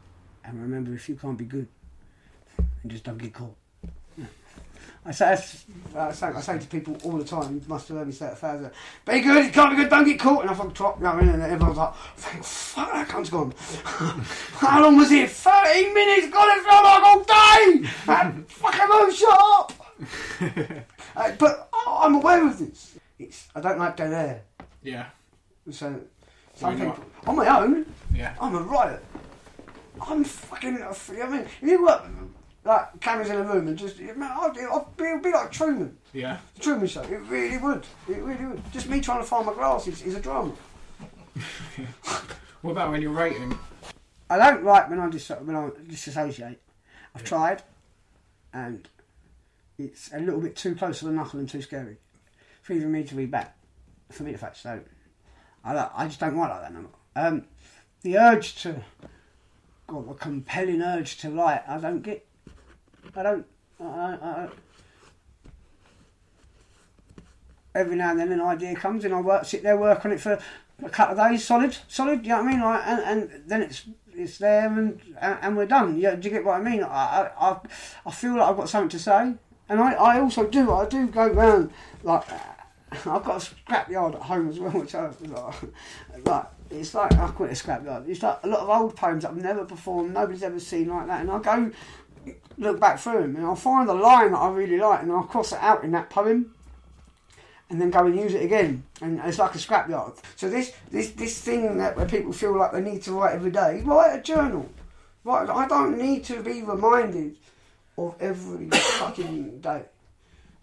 And 0.45 0.61
remember, 0.61 0.95
if 0.95 1.09
you 1.09 1.17
can't 1.17 1.39
be 1.39 1.45
good, 1.45 1.69
then 2.57 2.89
just 2.89 3.05
don't 3.05 3.19
get 3.19 3.33
caught. 3.33 3.57
I 5.07 5.11
say, 5.11 5.33
I 5.97 6.13
say, 6.13 6.27
I 6.29 6.41
say 6.41 6.59
to 6.59 6.67
people 6.67 6.97
all 7.05 7.19
the 7.19 7.25
time, 7.25 7.57
you 7.57 7.63
must 7.69 7.89
have 7.89 7.99
heard 7.99 8.07
me 8.07 8.13
say 8.15 8.27
it 8.27 8.33
a 8.33 8.37
thousand 8.37 8.71
be 9.05 9.21
good, 9.21 9.45
you 9.45 9.51
can't 9.51 9.71
be 9.71 9.77
good, 9.77 9.91
don't 9.91 10.05
get 10.07 10.19
caught. 10.19 10.43
And 10.43 10.51
I 10.51 10.55
fucking 10.55 10.73
drop, 10.73 10.97
you 10.99 11.05
know, 11.05 11.19
and 11.19 11.43
everyone's 11.43 11.77
like, 11.77 11.95
thank 12.17 12.43
fuck, 12.43 12.91
that 12.91 13.07
cunt's 13.07 13.29
gone. 13.29 13.53
How 13.85 14.81
long 14.83 14.97
was 14.97 15.13
it? 15.13 15.29
13 15.29 15.93
minutes, 15.93 16.31
God, 16.31 16.57
it 16.57 16.65
felt 16.65 16.85
like 16.85 17.03
all 17.03 17.23
day! 17.23 17.89
And 18.09 18.49
fucking 18.49 18.89
move, 18.89 19.15
shut 19.15 19.39
up! 19.39 19.73
uh, 21.17 21.33
but 21.39 21.69
I'm 21.87 22.15
aware 22.15 22.47
of 22.47 22.59
this. 22.59 22.95
It's, 23.19 23.49
I 23.55 23.61
don't 23.61 23.79
like 23.79 23.97
dead 23.99 24.13
air. 24.13 24.43
Yeah. 24.83 25.07
So, 25.71 26.01
some 26.55 26.77
people, 26.79 27.05
on 27.27 27.37
my 27.37 27.47
own, 27.61 27.87
Yeah. 28.15 28.35
I'm 28.41 28.55
a 28.55 28.61
riot. 28.61 29.05
I'm 30.01 30.25
fucking. 30.25 30.83
I 30.83 31.29
mean, 31.29 31.41
if 31.41 31.59
you 31.63 31.85
work 31.85 32.05
like 32.65 33.01
cameras 33.01 33.29
in 33.31 33.37
a 33.37 33.43
room 33.43 33.69
and 33.69 33.79
just, 33.79 33.99
man, 34.01 34.23
I'd, 34.23 34.57
I'd 34.59 34.97
be, 34.97 35.05
it'd 35.05 35.23
be 35.23 35.31
like 35.33 35.51
Truman, 35.53 35.97
Yeah. 36.13 36.39
the 36.55 36.61
Truman 36.61 36.87
Show. 36.89 37.03
It 37.03 37.21
really 37.29 37.59
would. 37.59 37.85
It 38.09 38.19
really 38.23 38.45
would. 38.47 38.73
Just 38.73 38.89
me 38.89 39.01
trying 39.01 39.21
to 39.21 39.25
find 39.27 39.47
my 39.47 39.55
glasses 39.55 40.03
is 40.03 40.15
a 40.15 40.21
drama. 40.21 40.53
What 42.63 42.71
about 42.71 42.93
when 42.93 43.03
you're 43.03 43.13
writing? 43.13 43.59
I 44.31 44.39
don't 44.39 44.63
write 44.65 44.89
when 44.89 44.99
I 44.99 45.11
dis- 45.11 45.29
when 45.29 45.55
I 45.55 45.69
disassociate. 45.87 46.63
I've 47.15 47.23
tried, 47.25 47.63
and 48.55 48.89
it's 49.77 50.11
a 50.15 50.19
little 50.19 50.41
bit 50.41 50.57
too 50.57 50.75
close 50.75 51.01
to 51.01 51.05
the 51.05 51.13
knuckle 51.13 51.41
and 51.41 51.49
too 51.49 51.61
scary 51.61 51.99
for 52.63 52.73
even 52.73 52.91
me 52.91 53.05
to 53.05 53.15
read 53.15 53.31
back. 53.31 53.55
For 54.11 54.23
me 54.23 54.33
to 54.33 54.39
fact, 54.39 54.57
so 54.57 54.81
I 55.65 55.91
I 55.95 56.07
just 56.07 56.21
don't 56.21 56.37
like 56.37 56.51
that 56.51 56.73
no 56.73 56.81
more. 56.81 56.91
Um, 57.17 57.45
the 58.03 58.19
urge 58.19 58.57
to, 58.63 58.83
or 59.89 60.03
the 60.03 60.15
compelling 60.15 60.83
urge 60.83 61.17
to 61.19 61.31
write, 61.31 61.63
I 61.67 61.79
don't 61.79 62.03
get. 62.03 62.27
I 63.17 63.23
don't. 63.23 63.47
I, 63.81 63.85
I, 63.85 64.49
every 67.75 67.97
now 67.97 68.11
and 68.11 68.21
then 68.21 68.33
an 68.33 68.41
idea 68.41 68.75
comes 68.75 69.05
and 69.05 69.15
I 69.15 69.21
work, 69.21 69.45
sit 69.45 69.63
there, 69.63 69.77
work 69.77 70.05
on 70.05 70.13
it 70.13 70.21
for 70.21 70.39
a 70.83 70.91
couple 70.91 71.19
of 71.19 71.31
days, 71.31 71.45
solid, 71.45 71.77
solid. 71.89 72.25
You 72.25 72.31
know 72.31 72.43
what 72.43 72.47
I 72.47 72.51
mean? 72.51 72.61
Like, 72.61 72.83
and, 72.87 73.01
and 73.01 73.43
then 73.49 73.63
it's 73.63 73.87
it's 74.17 74.39
there 74.39 74.67
and 74.67 75.01
and, 75.21 75.57
we're 75.57 75.67
done. 75.67 75.99
Yeah, 75.99 76.15
do 76.15 76.29
you 76.29 76.35
get 76.35 76.45
what 76.45 76.61
I 76.61 76.63
mean? 76.63 76.83
I, 76.83 76.87
I 77.37 77.51
I 77.51 77.57
I 78.07 78.11
feel 78.11 78.37
like 78.37 78.49
I've 78.49 78.57
got 78.57 78.69
something 78.69 78.91
to 78.91 78.99
say, 78.99 79.35
and 79.69 79.81
I, 79.81 79.93
I 79.95 80.21
also 80.21 80.47
do. 80.47 80.73
I 80.73 80.87
do 80.87 81.07
go 81.07 81.29
round 81.29 81.73
like 82.03 82.25
I've 83.07 83.25
got 83.25 83.43
a 83.43 83.55
scrapyard 83.55 84.15
at 84.15 84.23
home 84.23 84.49
as 84.49 84.59
well, 84.59 84.73
which 84.73 84.95
I 84.95 85.11
like, 85.23 86.27
like 86.27 86.47
it's 86.71 86.95
like 86.95 87.13
I 87.15 87.29
call 87.29 87.47
it 87.47 87.53
a 87.53 87.65
scrapyard. 87.65 88.09
It's 88.09 88.23
like 88.23 88.39
a 88.43 88.49
lot 88.49 88.61
of 88.61 88.69
old 88.69 88.97
poems 88.97 89.25
I've 89.25 89.37
never 89.37 89.65
performed, 89.65 90.15
nobody's 90.15 90.43
ever 90.43 90.61
seen 90.61 90.89
like 90.89 91.07
that, 91.07 91.21
and 91.21 91.31
I 91.31 91.39
go 91.39 91.71
look 92.57 92.81
back 92.81 92.99
through 92.99 93.21
them 93.21 93.37
and 93.37 93.45
I'll 93.45 93.57
find 93.57 93.89
a 93.89 93.95
line 93.95 94.33
that 94.33 94.39
I 94.39 94.51
really 94.51 94.79
like, 94.79 95.03
and 95.03 95.13
I'll 95.13 95.25
cross 95.25 95.53
it 95.53 95.59
out 95.61 95.85
in 95.85 95.93
that 95.93 96.11
poem 96.11 96.55
and 97.71 97.81
then 97.81 97.91
go 97.91 98.07
and 98.07 98.17
use 98.17 98.35
it 98.35 98.43
again. 98.43 98.85
And 99.01 99.21
it's 99.25 99.39
like 99.39 99.55
a 99.55 99.59
scrapyard. 99.59 100.19
So 100.37 100.49
this 100.49 100.73
this 100.91 101.11
this 101.11 101.41
thing 101.41 101.79
that 101.79 101.97
where 101.97 102.07
people 102.07 102.33
feel 102.33 102.57
like 102.57 102.73
they 102.73 102.81
need 102.81 103.03
to 103.03 103.13
write 103.13 103.35
every 103.35 103.51
day, 103.51 103.83
write 103.85 104.19
a 104.19 104.23
journal. 104.23 104.71
Right, 105.25 105.49
I 105.49 105.67
don't 105.67 105.97
need 105.97 106.25
to 106.25 106.43
be 106.43 106.63
reminded 106.63 107.37
of 107.97 108.15
every 108.21 108.69
fucking 108.73 109.61
day. 109.61 109.83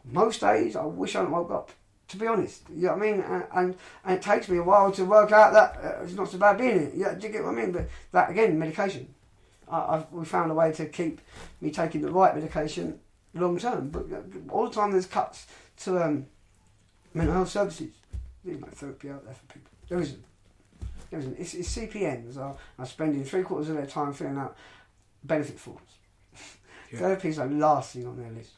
Most 0.05 0.41
days, 0.41 0.75
I 0.75 0.85
wish 0.85 1.15
I 1.15 1.19
hadn't 1.19 1.33
woke 1.33 1.51
up. 1.51 1.71
To 2.11 2.17
be 2.17 2.27
honest, 2.27 2.63
you 2.69 2.87
know 2.87 2.95
what 2.95 3.03
I 3.03 3.11
mean, 3.11 3.21
and 3.21 3.43
and, 3.53 3.75
and 4.03 4.17
it 4.17 4.21
takes 4.21 4.49
me 4.49 4.57
a 4.57 4.63
while 4.63 4.91
to 4.91 5.05
work 5.05 5.31
out 5.31 5.53
that 5.53 5.79
uh, 5.81 6.03
it's 6.03 6.13
not 6.13 6.29
so 6.29 6.37
bad 6.37 6.57
being 6.57 6.77
it. 6.77 6.93
Yeah, 6.93 7.13
do 7.13 7.25
you 7.25 7.31
get 7.31 7.41
what 7.41 7.53
I 7.53 7.55
mean? 7.55 7.71
But 7.71 7.87
that 8.11 8.29
again, 8.29 8.59
medication. 8.59 9.13
I, 9.69 9.95
I've 9.95 10.11
we 10.11 10.25
found 10.25 10.51
a 10.51 10.53
way 10.53 10.73
to 10.73 10.87
keep 10.87 11.21
me 11.61 11.71
taking 11.71 12.01
the 12.01 12.11
right 12.11 12.35
medication 12.35 12.99
long 13.33 13.57
term. 13.57 13.91
But 13.91 14.11
uh, 14.11 14.19
all 14.49 14.67
the 14.67 14.75
time, 14.75 14.91
there's 14.91 15.05
cuts 15.05 15.47
to 15.83 16.03
um, 16.03 16.25
mental 17.13 17.33
health 17.33 17.49
services. 17.49 17.93
There's 18.43 18.59
no 18.59 18.67
therapy 18.67 19.09
out 19.09 19.23
there 19.23 19.35
for 19.35 19.45
people. 19.53 19.71
There 19.87 20.01
isn't. 20.01 20.23
There 21.09 21.19
isn't. 21.19 21.39
It's, 21.39 21.53
it's 21.53 21.77
CPNs 21.77 22.37
are, 22.37 22.57
are 22.77 22.85
spending 22.85 23.23
three 23.23 23.43
quarters 23.43 23.69
of 23.69 23.77
their 23.77 23.85
time 23.85 24.11
filling 24.11 24.37
out 24.37 24.57
benefit 25.23 25.57
forms. 25.57 25.79
Yeah. 26.91 26.99
Therapy 26.99 27.29
is 27.29 27.37
the 27.37 27.45
last 27.45 27.93
thing 27.93 28.05
on 28.05 28.17
their 28.17 28.31
list. 28.31 28.51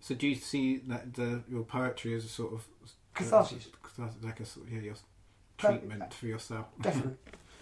So 0.00 0.14
do 0.14 0.26
you 0.26 0.34
see 0.34 0.78
that 0.88 1.14
the 1.14 1.42
your 1.48 1.62
poetry 1.62 2.14
as 2.14 2.24
a 2.24 2.28
sort 2.28 2.52
of 2.52 2.66
Catharsis. 3.14 3.68
catharsis, 3.82 4.22
like 4.22 4.40
a 4.40 4.44
sort 4.44 4.66
of, 4.66 4.72
yeah, 4.72 4.80
your 4.80 4.94
treatment 5.58 6.14
for 6.14 6.26
yourself? 6.26 6.66
Definitely. 6.80 7.16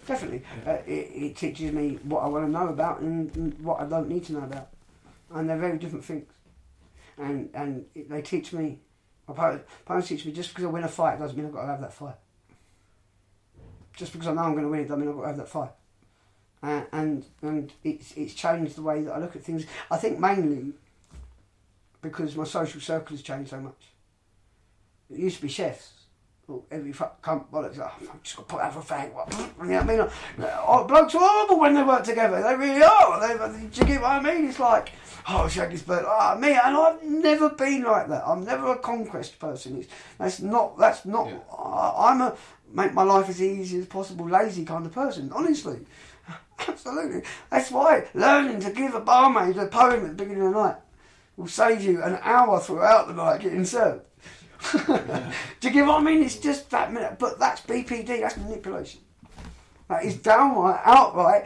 Definitely. 0.07 0.43
Yeah. 0.65 0.71
Uh, 0.71 0.77
it, 0.87 0.91
it 0.91 1.35
teaches 1.37 1.71
me 1.71 1.99
what 2.03 2.21
I 2.23 2.27
want 2.27 2.45
to 2.45 2.51
know 2.51 2.69
about 2.69 3.01
and, 3.01 3.35
and 3.35 3.59
what 3.59 3.79
I 3.79 3.85
don't 3.85 4.09
need 4.09 4.25
to 4.25 4.33
know 4.33 4.43
about. 4.43 4.69
And 5.29 5.49
they're 5.49 5.57
very 5.57 5.77
different 5.77 6.03
things. 6.03 6.31
And 7.17 7.49
and 7.53 7.85
it, 7.93 8.09
they 8.09 8.21
teach 8.21 8.51
me, 8.53 8.79
my 9.27 9.35
parents, 9.35 9.69
parents 9.85 10.07
teach 10.07 10.25
me 10.25 10.31
just 10.31 10.49
because 10.49 10.65
I 10.65 10.67
win 10.67 10.83
a 10.83 10.87
fight 10.87 11.19
doesn't 11.19 11.37
mean 11.37 11.45
I've 11.45 11.53
got 11.53 11.61
to 11.61 11.67
have 11.67 11.81
that 11.81 11.93
fight. 11.93 12.15
Just 13.95 14.13
because 14.13 14.27
I 14.27 14.33
know 14.33 14.41
I'm 14.41 14.53
going 14.53 14.63
to 14.63 14.69
win 14.69 14.79
it 14.79 14.87
doesn't 14.87 14.99
mean 14.99 15.09
I've 15.09 15.15
got 15.15 15.21
to 15.21 15.27
have 15.27 15.37
that 15.37 15.49
fight. 15.49 15.71
Uh, 16.63 16.83
and 16.91 17.25
and 17.41 17.73
it's 17.83 18.13
it's 18.15 18.33
changed 18.33 18.75
the 18.75 18.81
way 18.81 19.01
that 19.03 19.11
I 19.11 19.19
look 19.19 19.35
at 19.35 19.43
things. 19.43 19.65
I 19.89 19.97
think 19.97 20.19
mainly 20.19 20.73
because 22.01 22.35
my 22.35 22.43
social 22.43 22.81
circle 22.81 23.15
has 23.15 23.21
changed 23.21 23.51
so 23.51 23.59
much. 23.59 23.90
It 25.11 25.19
used 25.19 25.37
to 25.37 25.41
be 25.43 25.49
chefs. 25.49 25.89
Well, 26.47 26.65
every 26.71 26.91
fuck 26.91 27.21
cunt 27.21 27.49
bollocks. 27.49 27.79
Oh, 27.79 27.91
I've 28.01 28.23
just 28.23 28.35
got 28.35 28.47
to 28.47 28.55
put 28.55 28.61
out 28.61 28.73
for 28.73 28.79
a 28.79 28.83
fag. 28.83 29.13
What? 29.13 29.33
You 29.61 29.67
know 29.67 29.83
what 29.83 29.89
I 29.89 29.97
mean? 29.97 30.07
Oh, 30.67 30.85
blokes 30.85 31.13
are 31.13 31.19
horrible 31.21 31.59
when 31.59 31.75
they 31.75 31.83
work 31.83 32.03
together. 32.03 32.41
They 32.41 32.55
really 32.55 32.83
are. 32.83 33.19
They, 33.19 33.67
do 33.67 33.79
you 33.79 33.85
get 33.85 34.01
what 34.01 34.11
I 34.11 34.21
mean? 34.21 34.49
It's 34.49 34.59
like, 34.59 34.91
oh, 35.29 35.47
shake 35.47 35.69
his 35.69 35.83
bird. 35.83 36.03
Oh, 36.05 36.37
me, 36.39 36.49
and 36.49 36.75
I've 36.75 37.03
never 37.03 37.49
been 37.49 37.83
like 37.83 38.09
that. 38.09 38.23
I'm 38.25 38.43
never 38.43 38.71
a 38.71 38.79
conquest 38.79 39.37
person. 39.37 39.77
It's, 39.77 39.87
that's 40.17 40.41
not. 40.41 40.77
That's 40.79 41.05
not. 41.05 41.27
Yeah. 41.27 41.39
I, 41.55 42.09
I'm 42.09 42.21
a 42.21 42.35
make 42.73 42.93
my 42.93 43.03
life 43.03 43.29
as 43.29 43.41
easy 43.41 43.79
as 43.79 43.85
possible, 43.85 44.27
lazy 44.27 44.65
kind 44.65 44.85
of 44.85 44.91
person. 44.91 45.31
Honestly, 45.33 45.79
absolutely. 46.67 47.21
That's 47.49 47.71
why 47.71 48.07
learning 48.13 48.61
to 48.61 48.71
give 48.71 48.95
a 48.95 49.01
barmaid 49.01 49.57
a 49.57 49.67
poem 49.67 50.05
at 50.05 50.17
the 50.17 50.23
beginning 50.23 50.47
of 50.47 50.53
the 50.53 50.59
night 50.59 50.75
will 51.37 51.47
save 51.47 51.83
you 51.83 52.01
an 52.03 52.19
hour 52.21 52.59
throughout 52.59 53.07
the 53.07 53.13
night 53.13 53.41
getting 53.41 53.65
served. 53.65 54.05
Do 54.61 55.67
you 55.67 55.71
get 55.71 55.85
what 55.85 56.01
I 56.01 56.03
mean? 56.03 56.23
It's 56.23 56.37
just 56.37 56.69
that 56.71 56.93
minute, 56.93 57.17
but 57.19 57.39
that's 57.39 57.61
BPD. 57.61 58.21
That's 58.21 58.37
manipulation. 58.37 59.01
That 59.87 60.05
is 60.05 60.15
downright, 60.15 60.79
outright, 60.85 61.45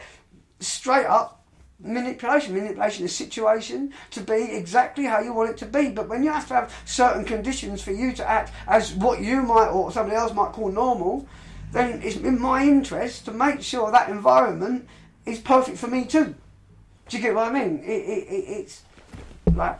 straight 0.60 1.06
up 1.06 1.44
manipulation. 1.80 2.54
Manipulation 2.54 3.04
is 3.04 3.14
situation 3.14 3.92
to 4.10 4.20
be 4.20 4.52
exactly 4.52 5.04
how 5.04 5.20
you 5.20 5.32
want 5.32 5.50
it 5.50 5.56
to 5.58 5.66
be. 5.66 5.90
But 5.90 6.08
when 6.08 6.22
you 6.22 6.30
have 6.30 6.46
to 6.48 6.54
have 6.54 6.74
certain 6.84 7.24
conditions 7.24 7.82
for 7.82 7.92
you 7.92 8.12
to 8.12 8.28
act 8.28 8.52
as 8.66 8.94
what 8.94 9.20
you 9.20 9.42
might 9.42 9.68
or 9.68 9.90
somebody 9.92 10.16
else 10.16 10.32
might 10.32 10.52
call 10.52 10.70
normal, 10.70 11.26
then 11.72 12.00
it's 12.02 12.16
in 12.16 12.40
my 12.40 12.62
interest 12.62 13.24
to 13.24 13.32
make 13.32 13.62
sure 13.62 13.90
that 13.90 14.08
environment 14.08 14.86
is 15.24 15.38
perfect 15.40 15.78
for 15.78 15.88
me 15.88 16.04
too. 16.04 16.34
Do 17.08 17.16
you 17.16 17.22
get 17.22 17.34
what 17.34 17.48
I 17.48 17.52
mean? 17.52 17.80
It, 17.80 17.90
it, 17.90 18.28
it, 18.28 18.44
it's 18.48 18.82
like 19.54 19.78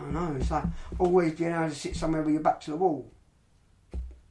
I 0.00 0.10
know. 0.10 0.36
It's 0.38 0.50
like 0.50 0.64
always 0.98 1.32
being 1.34 1.52
able 1.52 1.68
to 1.68 1.74
sit 1.74 1.96
somewhere 1.96 2.22
with 2.22 2.34
your 2.34 2.42
back 2.42 2.60
to 2.62 2.70
the 2.70 2.76
wall. 2.76 3.10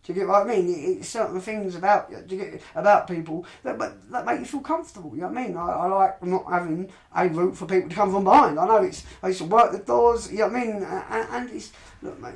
Do 0.05 0.13
you 0.13 0.19
get 0.19 0.27
what 0.27 0.43
I 0.43 0.45
mean? 0.45 0.69
It, 0.69 0.99
it's 0.99 1.09
certain 1.09 1.41
things 1.41 1.75
about 1.75 2.11
you, 2.11 2.37
get 2.37 2.61
about 2.75 3.07
people 3.07 3.43
that 3.63 3.77
but 3.77 4.09
that 4.11 4.23
make 4.23 4.39
you 4.39 4.45
feel 4.45 4.59
comfortable. 4.59 5.15
You 5.15 5.21
know 5.21 5.29
what 5.29 5.37
I 5.39 5.47
mean? 5.47 5.57
I, 5.57 5.67
I 5.67 5.87
like 5.87 6.23
not 6.23 6.45
having 6.47 6.91
a 7.15 7.27
route 7.27 7.57
for 7.57 7.65
people 7.65 7.89
to 7.89 7.95
come 7.95 8.11
from 8.11 8.23
behind. 8.23 8.59
I 8.59 8.67
know 8.67 8.83
it's 8.83 9.03
I 9.23 9.29
used 9.29 9.39
to 9.39 9.45
work 9.45 9.71
the 9.71 9.79
doors. 9.79 10.31
You 10.31 10.39
know 10.39 10.47
what 10.49 10.57
I 10.57 10.65
mean? 10.65 10.83
And, 10.83 11.27
and 11.31 11.49
it's 11.49 11.71
look, 12.03 12.21
mate. 12.21 12.35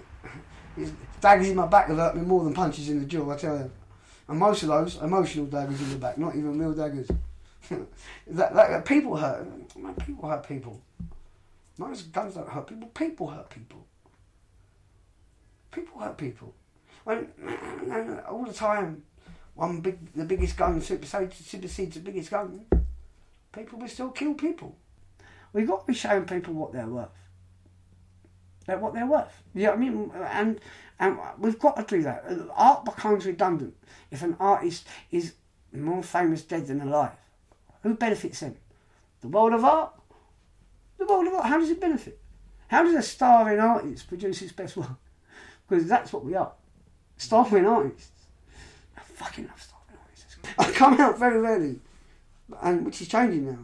It's, 0.77 0.91
daggers 1.21 1.49
in 1.49 1.57
my 1.57 1.67
back 1.67 1.89
have 1.89 1.97
hurt 1.97 2.15
me 2.15 2.21
more 2.21 2.43
than 2.43 2.53
punches 2.53 2.89
in 2.89 2.99
the 2.99 3.05
jaw. 3.05 3.29
I 3.31 3.37
tell 3.37 3.57
you. 3.57 3.71
And 4.27 4.39
most 4.39 4.63
of 4.63 4.69
those 4.69 4.95
emotional 4.97 5.45
daggers 5.45 5.81
in 5.81 5.89
the 5.89 5.95
back, 5.97 6.17
not 6.17 6.35
even 6.35 6.57
real 6.57 6.73
daggers. 6.73 7.09
that, 8.27 8.55
that 8.55 8.85
people 8.85 9.15
hurt. 9.15 9.47
People 10.05 10.29
hurt 10.29 10.47
people. 10.47 10.81
Not 11.79 11.93
just 11.93 12.11
guns 12.11 12.35
don't 12.35 12.49
hurt 12.49 12.67
people. 12.67 12.89
People 12.89 13.27
hurt 13.27 13.49
people. 13.49 13.87
People 15.71 16.01
hurt 16.01 16.17
people. 16.17 16.53
When 17.05 17.29
and 17.89 18.19
uh, 18.19 18.23
all 18.29 18.45
the 18.45 18.53
time, 18.53 19.03
one 19.55 19.79
big, 19.79 19.97
the 20.13 20.25
biggest 20.25 20.57
gun 20.57 20.81
supersedes, 20.81 21.95
the 21.95 22.01
biggest 22.01 22.31
gun. 22.31 22.65
People 23.53 23.79
will 23.79 23.87
still 23.87 24.09
kill 24.09 24.33
people. 24.33 24.75
We've 25.53 25.67
got 25.67 25.81
to 25.81 25.87
be 25.87 25.97
showing 25.97 26.25
people 26.25 26.53
what 26.53 26.73
they're 26.73 26.85
worth. 26.85 27.09
What 28.67 28.93
they're 28.93 29.07
worth. 29.07 29.41
You 29.55 29.63
know 29.63 29.69
what 29.69 29.77
I 29.77 29.79
mean? 29.79 30.11
And 30.27 30.59
and 30.99 31.17
we've 31.39 31.57
got 31.57 31.77
to 31.77 31.95
do 31.95 32.03
that. 32.03 32.25
Art 32.55 32.85
becomes 32.85 33.25
redundant 33.25 33.73
if 34.11 34.21
an 34.21 34.35
artist 34.39 34.85
is 35.11 35.33
more 35.73 36.03
famous 36.03 36.43
dead 36.43 36.67
than 36.67 36.81
alive. 36.81 37.13
Who 37.83 37.95
benefits 37.95 38.41
them? 38.41 38.57
The 39.21 39.29
world 39.29 39.53
of 39.53 39.63
art. 39.63 39.98
How 41.07 41.57
does 41.59 41.69
it 41.69 41.81
benefit? 41.81 42.19
How 42.67 42.83
does 42.83 42.93
a 42.93 43.01
starving 43.01 43.59
artist 43.59 44.07
produce 44.07 44.41
its 44.41 44.51
best 44.51 44.77
work? 44.77 44.89
Because 45.67 45.85
that's 45.85 46.11
what 46.11 46.25
we 46.25 46.33
are. 46.33 46.51
Starving 47.15 47.67
artists. 47.67 48.25
I 48.97 49.01
fucking 49.01 49.45
love 49.45 49.61
starving 49.61 49.97
artists. 50.03 50.37
I 50.57 50.71
come 50.71 50.99
out 50.99 51.19
very 51.19 51.39
rarely, 51.39 51.79
and 52.63 52.85
which 52.87 53.01
is 53.01 53.07
changing 53.07 53.45
now. 53.45 53.59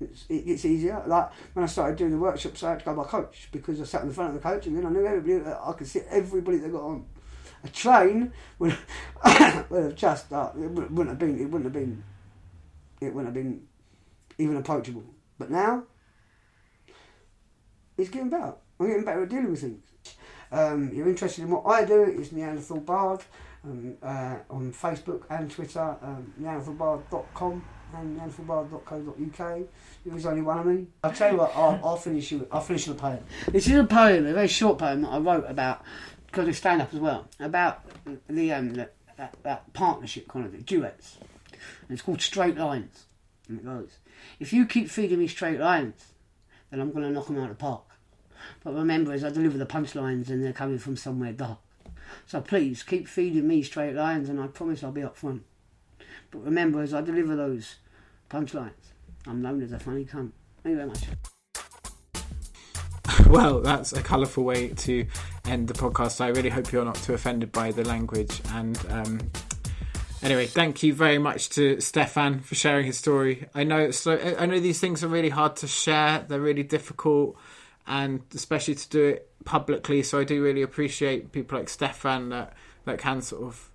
It's, 0.00 0.24
it 0.28 0.46
gets 0.46 0.64
easier. 0.64 1.02
Like 1.04 1.30
when 1.52 1.64
I 1.64 1.66
started 1.66 1.96
doing 1.96 2.12
the 2.12 2.18
workshops, 2.18 2.62
I 2.62 2.70
had 2.70 2.78
to 2.78 2.84
go 2.84 2.94
by 2.94 3.04
coach 3.04 3.48
because 3.50 3.80
I 3.80 3.84
sat 3.84 4.02
in 4.02 4.08
the 4.08 4.14
front 4.14 4.36
of 4.36 4.40
the 4.40 4.48
coach, 4.48 4.66
and 4.66 4.76
then 4.76 4.86
I 4.86 4.90
knew 4.90 5.04
everybody. 5.04 5.50
I 5.50 5.72
could 5.72 5.88
see 5.88 6.02
everybody 6.08 6.58
that 6.58 6.70
got 6.70 6.82
on. 6.82 7.06
A 7.64 7.68
train 7.68 8.32
would, 8.60 8.76
would 9.70 9.84
have 9.84 9.96
just 9.96 10.32
uh, 10.32 10.50
it 10.56 10.70
wou- 10.70 10.88
wouldn't 10.90 11.08
have 11.08 11.18
been. 11.18 11.40
It 11.40 11.46
wouldn't 11.46 11.64
have 11.64 11.72
been. 11.72 12.04
It 13.00 13.12
wouldn't 13.12 13.34
have 13.34 13.34
been 13.34 13.62
even 14.38 14.56
approachable. 14.58 15.04
But 15.40 15.50
now, 15.50 15.84
it's 17.96 18.10
getting 18.10 18.30
better. 18.30 18.54
I'm 18.78 18.88
getting 18.88 19.04
better 19.04 19.22
at 19.22 19.28
dealing 19.28 19.50
with 19.50 19.60
things. 19.60 19.84
Um, 20.52 20.90
you're 20.92 21.08
interested 21.08 21.42
in 21.42 21.50
what 21.50 21.66
I 21.66 21.84
do, 21.84 22.02
it's 22.02 22.32
Neanderthal 22.32 22.80
Bard 22.80 23.20
um, 23.64 23.96
uh, 24.02 24.36
on 24.50 24.72
Facebook 24.72 25.22
and 25.30 25.50
Twitter, 25.50 25.96
um, 26.02 26.32
neanderthalbard.com 26.40 27.64
and 27.96 28.20
neanderthalbard.co.uk. 28.20 29.58
There's 30.04 30.26
only 30.26 30.42
one 30.42 30.58
of 30.58 30.66
me. 30.66 30.86
I'll 31.02 31.12
tell 31.12 31.32
you 31.32 31.38
what, 31.38 31.52
I'll, 31.54 31.80
I'll 31.82 31.96
finish 31.96 32.30
you. 32.30 32.46
I'll 32.52 32.60
finish 32.60 32.84
the 32.86 32.94
poem. 32.94 33.20
This 33.48 33.66
is 33.66 33.76
a 33.76 33.84
poem, 33.84 34.26
a 34.26 34.32
very 34.32 34.48
short 34.48 34.78
poem 34.78 35.02
that 35.02 35.08
I 35.08 35.18
wrote 35.18 35.46
about 35.48 35.82
because 36.26 36.48
of 36.48 36.56
stand 36.56 36.82
up 36.82 36.92
as 36.92 37.00
well 37.00 37.28
about 37.38 37.84
the 38.28 38.52
um 38.52 38.74
the, 38.74 38.90
that, 39.16 39.36
that 39.44 39.72
partnership 39.72 40.28
kind 40.28 40.44
of 40.44 40.52
thing, 40.52 40.62
duets. 40.62 41.18
And 41.82 41.90
it's 41.90 42.02
called 42.02 42.20
Straight 42.20 42.56
Lines. 42.56 43.06
And 43.48 43.58
it 43.58 43.64
goes, 43.64 43.98
if 44.40 44.52
you 44.52 44.66
keep 44.66 44.90
feeding 44.90 45.18
me 45.18 45.28
straight 45.28 45.60
lines, 45.60 46.13
then 46.74 46.80
I'm 46.80 46.90
going 46.90 47.04
to 47.04 47.12
knock 47.12 47.28
them 47.28 47.38
out 47.38 47.44
of 47.44 47.50
the 47.50 47.54
park. 47.54 47.84
But 48.64 48.74
remember, 48.74 49.12
as 49.12 49.22
I 49.22 49.30
deliver 49.30 49.56
the 49.56 49.64
punchlines 49.64 50.28
and 50.28 50.42
they're 50.42 50.52
coming 50.52 50.78
from 50.78 50.96
somewhere 50.96 51.32
dark. 51.32 51.58
So 52.26 52.40
please 52.40 52.82
keep 52.82 53.06
feeding 53.06 53.46
me 53.46 53.62
straight 53.62 53.94
lines 53.94 54.28
and 54.28 54.40
I 54.40 54.48
promise 54.48 54.82
I'll 54.82 54.90
be 54.90 55.04
up 55.04 55.16
front. 55.16 55.44
But 56.32 56.44
remember, 56.44 56.82
as 56.82 56.92
I 56.92 57.00
deliver 57.00 57.36
those 57.36 57.76
punchlines, 58.28 58.72
I'm 59.24 59.40
known 59.40 59.62
as 59.62 59.70
a 59.70 59.78
funny 59.78 60.04
cunt. 60.04 60.32
Thank 60.64 60.72
you 60.72 60.76
very 60.76 60.88
much. 60.88 61.04
Well, 63.28 63.60
that's 63.60 63.92
a 63.92 64.02
colourful 64.02 64.44
way 64.44 64.68
to 64.68 65.06
end 65.44 65.68
the 65.68 65.74
podcast. 65.74 66.20
I 66.20 66.28
really 66.28 66.50
hope 66.50 66.72
you're 66.72 66.84
not 66.84 66.96
too 66.96 67.14
offended 67.14 67.52
by 67.52 67.70
the 67.70 67.84
language. 67.84 68.40
And 68.50 68.78
um, 68.90 69.20
anyway, 70.24 70.46
thank 70.46 70.82
you 70.82 70.94
very 70.94 71.18
much 71.18 71.50
to 71.50 71.80
Stefan 71.80 72.40
for 72.40 72.54
sharing 72.54 72.86
his 72.86 72.98
story. 72.98 73.46
I 73.54 73.64
know 73.64 73.90
so. 73.90 74.18
I 74.38 74.46
know 74.46 74.58
these 74.58 74.80
things 74.80 75.04
are 75.04 75.08
really 75.08 75.28
hard 75.28 75.56
to 75.56 75.68
share. 75.68 76.24
They're 76.26 76.40
really 76.40 76.62
difficult, 76.62 77.36
and 77.86 78.22
especially 78.34 78.74
to 78.74 78.88
do 78.88 79.04
it 79.04 79.30
publicly. 79.44 80.02
So 80.02 80.18
I 80.18 80.24
do 80.24 80.42
really 80.42 80.62
appreciate 80.62 81.32
people 81.32 81.58
like 81.58 81.68
Stefan 81.68 82.30
that 82.30 82.54
that 82.84 82.98
can 82.98 83.22
sort 83.22 83.42
of 83.42 83.70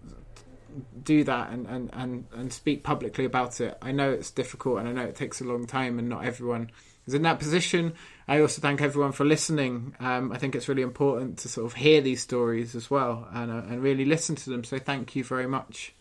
do 1.04 1.24
that 1.24 1.50
and, 1.52 1.66
and, 1.68 1.90
and, 1.94 2.26
and 2.34 2.54
speak 2.54 2.84
publicly 2.84 3.26
about 3.26 3.60
it. 3.62 3.78
I 3.82 3.92
know 3.92 4.12
it's 4.12 4.32
difficult 4.32 4.80
and 4.80 4.88
I 4.88 4.92
know 4.92 5.04
it 5.04 5.16
takes 5.16 5.42
a 5.42 5.44
long 5.44 5.66
time 5.66 6.00
and 6.00 6.08
not 6.08 6.26
everyone 6.26 6.70
is 7.08 7.14
in 7.14 7.24
that 7.24 7.40
position. 7.40 7.94
I 8.28 8.40
also 8.40 8.62
thank 8.62 8.82
everyone 8.82 9.12
for 9.12 9.26
listening. 9.26 9.96
Um, 10.00 10.32
I 10.32 10.38
think 10.38 10.56
it's 10.56 10.70
really 10.70 10.84
important 10.84 11.40
to 11.40 11.50
sort 11.50 11.66
of 11.66 11.74
hear 11.74 12.02
these 12.02 12.22
stories 12.22 12.76
as 12.76 12.90
well 12.90 13.28
and, 13.34 13.52
uh, 13.52 13.64
and 13.68 13.82
really 13.82 14.06
listen 14.06 14.36
to 14.38 14.50
them. 14.50 14.64
So 14.64 14.78
thank 14.78 15.16
you 15.16 15.24
very 15.24 15.48
much. 15.48 15.94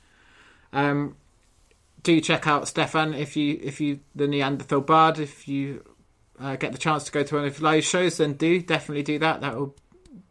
Um, 0.72 1.16
do 2.02 2.20
check 2.20 2.46
out 2.46 2.68
Stefan 2.68 3.14
if 3.14 3.36
you 3.36 3.58
if 3.62 3.80
you 3.80 4.00
the 4.14 4.28
Neanderthal 4.28 4.80
Bard 4.80 5.18
if 5.18 5.48
you 5.48 5.84
uh, 6.40 6.56
get 6.56 6.72
the 6.72 6.78
chance 6.78 7.04
to 7.04 7.12
go 7.12 7.22
to 7.22 7.34
one 7.34 7.44
of 7.44 7.54
his 7.54 7.62
live 7.62 7.84
shows 7.84 8.18
then 8.18 8.34
do 8.34 8.60
definitely 8.60 9.02
do 9.02 9.18
that. 9.18 9.40
That 9.40 9.56
will 9.56 9.74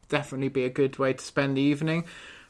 definitely 0.09 0.49
be 0.49 0.63
a 0.63 0.69
good 0.69 0.97
way 0.97 1.13
to 1.13 1.23
spend 1.23 1.57
the 1.57 1.61
evening. 1.61 2.05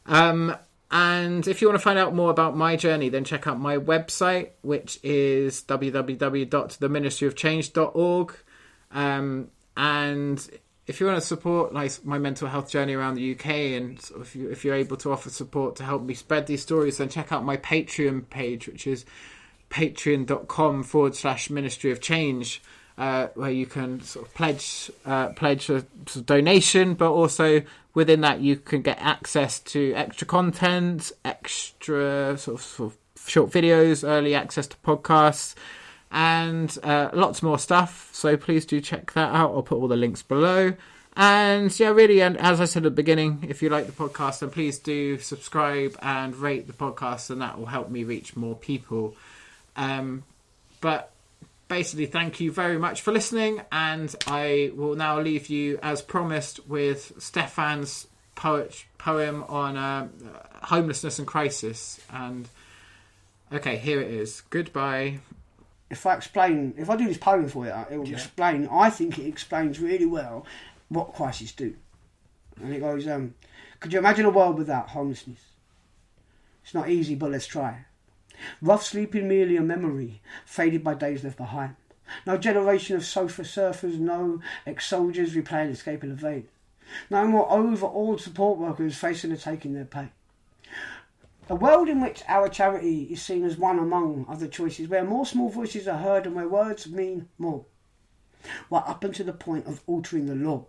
Um, 0.06 0.56
and 0.90 1.46
if 1.48 1.62
you 1.62 1.68
want 1.68 1.80
to 1.80 1.84
find 1.84 2.00
out 2.00 2.16
more 2.16 2.32
about 2.32 2.56
my 2.56 2.78
journey, 2.78 3.10
then 3.10 3.26
check 3.26 3.46
out 3.46 3.60
my 3.60 3.78
website, 3.78 4.52
which 4.62 5.00
is 5.04 5.62
www.theministryofchange.org. 5.64 8.34
Um, 8.92 9.50
and 9.76 10.50
if 10.88 11.00
you 11.00 11.06
want 11.06 11.20
to 11.20 11.26
support 11.26 11.74
like 11.74 12.04
my 12.06 12.18
mental 12.18 12.48
health 12.48 12.70
journey 12.70 12.94
around 12.94 13.16
the 13.16 13.34
UK, 13.34 13.46
and 13.46 14.02
sort 14.02 14.22
of 14.22 14.28
if, 14.28 14.36
you, 14.36 14.56
you're 14.64 14.76
able 14.76 14.98
to 14.98 15.12
offer 15.12 15.30
support 15.30 15.76
to 15.78 15.84
help 15.84 16.04
me 16.04 16.14
spread 16.14 16.48
these 16.48 16.62
stories, 16.62 16.98
then 16.98 17.10
check 17.10 17.32
out 17.32 17.44
my 17.44 17.58
Patreon 17.58 18.30
page, 18.30 18.68
which 18.68 18.88
is 18.88 19.06
patreon.com 19.70 20.84
forward 20.84 21.16
slash 21.16 21.50
Ministry 21.50 21.92
of 21.92 22.02
Change. 22.02 22.62
uh, 22.98 23.28
where 23.36 23.52
you 23.52 23.66
can 23.66 24.02
sort 24.02 24.26
of 24.26 24.34
pledge 24.34 24.92
uh, 25.06 25.30
pledge 25.30 25.70
a 25.70 25.86
sort 26.08 26.16
of 26.16 26.26
donation, 26.26 26.96
but 26.96 27.12
also 27.12 27.62
within 27.94 28.22
that 28.22 28.42
you 28.42 28.56
can 28.56 28.82
get 28.82 28.98
access 29.00 29.60
to 29.60 29.94
extra 29.94 30.26
content, 30.26 31.12
extra 31.24 32.38
sort 32.38 32.60
of, 32.60 32.64
sort 32.64 32.94
of 32.94 33.28
short 33.28 33.52
videos, 33.52 34.08
early 34.08 34.34
access 34.34 34.68
to 34.68 34.78
podcasts, 34.78 35.54
and 36.12 36.78
uh, 36.84 37.10
lots 37.14 37.44
more 37.44 37.60
stuff. 37.60 38.10
So 38.14 38.38
please 38.38 38.66
do 38.66 38.82
check 38.82 39.14
that 39.14 39.34
out. 39.34 39.52
I'll 39.52 39.64
put 39.64 39.78
all 39.78 39.88
the 39.88 39.98
links 39.98 40.24
below. 40.24 40.74
And 41.20 41.78
yeah, 41.80 41.90
really, 41.90 42.22
and 42.22 42.38
as 42.38 42.62
I 42.62 42.66
said 42.66 42.82
at 42.82 42.84
the 42.84 42.92
beginning, 42.92 43.46
if 43.50 43.64
you 43.64 43.70
like 43.70 43.88
the 43.88 43.92
podcast, 43.92 44.40
then 44.40 44.52
please 44.52 44.78
do 44.78 45.18
subscribe 45.18 45.98
and 46.00 46.36
rate 46.36 46.68
the 46.68 46.74
podcast, 46.74 47.32
and 47.32 47.42
that 47.42 47.58
will 47.58 47.66
help 47.66 47.90
me 47.90 48.04
reach 48.04 48.36
more 48.36 48.56
people. 48.56 49.16
Um, 49.76 50.24
but 50.80 51.12
basically, 51.70 52.06
thank 52.06 52.40
you 52.40 52.52
very 52.52 52.78
much 52.78 53.02
for 53.02 53.12
listening, 53.12 53.64
and 53.72 54.16
I 54.28 54.72
will 54.76 54.94
now 54.94 55.20
leave 55.20 55.48
you, 55.48 55.80
as 55.82 56.04
promised, 56.04 56.68
with 56.68 57.14
Stefan's 57.18 58.06
poet 58.36 58.86
poem 59.00 59.44
on 59.50 59.76
uh, 59.76 60.10
homelessness 60.66 61.18
and 61.18 61.28
crisis. 61.28 62.00
And 62.12 62.48
okay, 63.52 63.78
here 63.78 64.00
it 64.00 64.12
is. 64.12 64.42
Goodbye. 64.52 65.18
If 65.90 66.06
I 66.06 66.16
explain, 66.16 66.74
if 66.78 66.90
I 66.90 66.96
do 66.98 67.08
this 67.08 67.18
poem 67.18 67.48
for 67.48 67.66
you, 67.66 67.72
it 67.90 67.98
will 67.98 68.08
Yeah. 68.08 68.16
explain. 68.18 68.68
I 68.72 68.90
think 68.90 69.18
it 69.20 69.28
explains 69.28 69.80
really 69.80 70.06
well 70.06 70.46
what 70.90 71.14
crises 71.14 71.52
do. 71.54 71.76
And 72.62 72.74
it 72.74 72.80
goes, 72.80 73.08
um, 73.08 73.36
could 73.80 73.94
you 73.94 74.00
imagine 74.00 74.26
a 74.26 74.30
world 74.30 74.58
without 74.58 74.90
homelessness? 74.90 75.40
It's 76.64 76.74
not 76.74 76.90
easy, 76.90 77.16
but 77.16 77.32
let's 77.32 77.48
try. 77.48 77.86
Rough 78.62 78.84
sleeping 78.84 79.28
merely 79.28 79.56
a 79.56 79.62
memory, 79.62 80.22
faded 80.46 80.84
by 80.84 80.94
days 80.94 81.24
left 81.24 81.38
behind. 81.38 81.76
No 82.26 82.38
generation 82.38 82.96
of 82.96 83.06
sofa 83.06 83.44
surfers, 83.44 84.00
no 84.00 84.42
ex-soldiers 84.66 85.36
replaying 85.36 85.72
escape 85.72 86.04
in 86.04 86.12
and 86.12 86.20
evade. 86.20 86.48
No 87.10 87.28
more 87.28 87.52
overawed 87.52 88.22
support 88.22 88.60
workers 88.60 88.98
facing 88.98 89.32
and 89.32 89.40
taking 89.40 89.74
their 89.74 89.86
pay. 89.86 90.10
A 91.50 91.56
world 91.56 91.88
in 91.88 92.02
which 92.02 92.24
our 92.28 92.50
charity 92.50 93.04
is 93.04 93.22
seen 93.22 93.46
as 93.46 93.58
one 93.58 93.80
among 93.80 94.26
other 94.28 94.48
choices, 94.48 94.90
where 94.90 95.06
more 95.06 95.26
small 95.26 95.50
voices 95.50 95.88
are 95.88 95.98
heard 95.98 96.26
and 96.26 96.36
where 96.36 96.48
words 96.48 96.88
mean 96.88 97.30
more. 97.38 97.66
Well, 98.70 98.84
up 98.86 99.04
until 99.04 99.26
the 99.26 99.34
point 99.34 99.66
of 99.66 99.82
altering 99.88 100.26
the 100.26 100.36
law. 100.36 100.66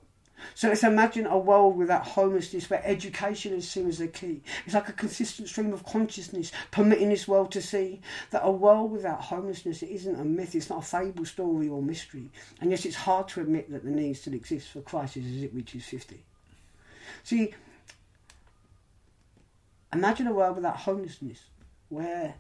So 0.55 0.69
let's 0.69 0.85
imagine 0.85 1.27
a 1.27 1.37
world 1.37 1.77
without 1.77 2.07
homelessness 2.07 2.71
where 2.71 2.83
education 2.85 3.53
is 3.55 3.69
seen 3.69 3.89
as 3.89 3.99
the 3.99 4.07
key. 4.07 4.43
It's 4.65 4.75
like 4.75 4.89
a 4.89 4.93
consistent 4.93 5.49
stream 5.49 5.73
of 5.73 5.85
consciousness 5.85 6.53
permitting 6.71 7.09
this 7.09 7.27
world 7.27 7.51
to 7.53 7.63
see 7.63 8.01
that 8.31 8.45
a 8.45 8.51
world 8.51 8.93
without 8.93 9.21
homelessness 9.21 9.83
it 9.83 9.91
isn't 9.91 10.21
a 10.21 10.25
myth, 10.25 10.55
it's 10.55 10.71
not 10.71 10.85
a 10.85 10.87
fable 10.87 11.25
story 11.25 11.69
or 11.69 11.83
mystery. 11.83 12.31
And 12.61 12.71
yet 12.71 12.87
it's 12.87 12.95
hard 12.95 13.27
to 13.29 13.41
admit 13.41 13.71
that 13.73 13.85
the 13.85 13.91
need 13.91 14.15
still 14.15 14.35
exists 14.35 14.71
for 14.71 14.81
crisis 14.81 15.27
as 15.27 15.43
it 15.43 15.55
reaches 15.55 15.85
50. 15.85 16.23
See, 17.25 17.53
imagine 19.93 20.27
a 20.27 20.33
world 20.33 20.57
without 20.57 20.77
homelessness 20.77 21.41
where 21.89 22.35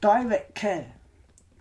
direct 0.00 0.54
care 0.54 0.92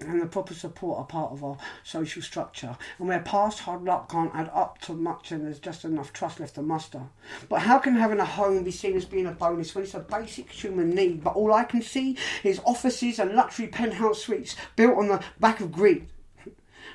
and 0.02 0.22
the 0.22 0.26
proper 0.26 0.54
support 0.54 1.00
are 1.00 1.06
part 1.06 1.32
of 1.32 1.44
our 1.44 1.58
social 1.84 2.22
structure, 2.22 2.78
and 3.00 3.08
where 3.08 3.22
past 3.22 3.60
hard 3.60 3.84
luck 3.84 4.12
can't 4.12 4.36
add 4.36 4.52
up 4.54 4.78
to 4.82 4.94
much 4.94 5.32
and 5.32 5.46
there's 5.46 5.60
just 5.60 5.86
enough 5.86 6.12
trust 6.12 6.40
left 6.40 6.56
to 6.56 6.62
muster. 6.62 7.02
But 7.48 7.62
how 7.62 7.80
can 7.80 7.96
having 7.96 8.20
a 8.20 8.26
home 8.26 8.64
be 8.64 8.72
seen 8.72 8.98
as 8.98 9.06
being 9.06 9.26
a 9.26 9.32
bonus 9.32 9.74
when 9.74 9.86
it's 9.86 9.94
a 9.94 10.00
basic 10.00 10.52
human 10.52 10.90
need? 10.90 11.24
But 11.24 11.36
all 11.36 11.54
I 11.54 11.64
can 11.64 11.82
see 11.82 12.18
is 12.44 12.60
offices 12.66 13.20
and 13.20 13.36
luxury 13.36 13.68
penthouse 13.68 14.22
suites 14.24 14.58
built 14.76 14.98
on 14.98 15.08
the 15.08 15.24
back 15.40 15.62
of 15.62 15.72
greed. 15.72 16.08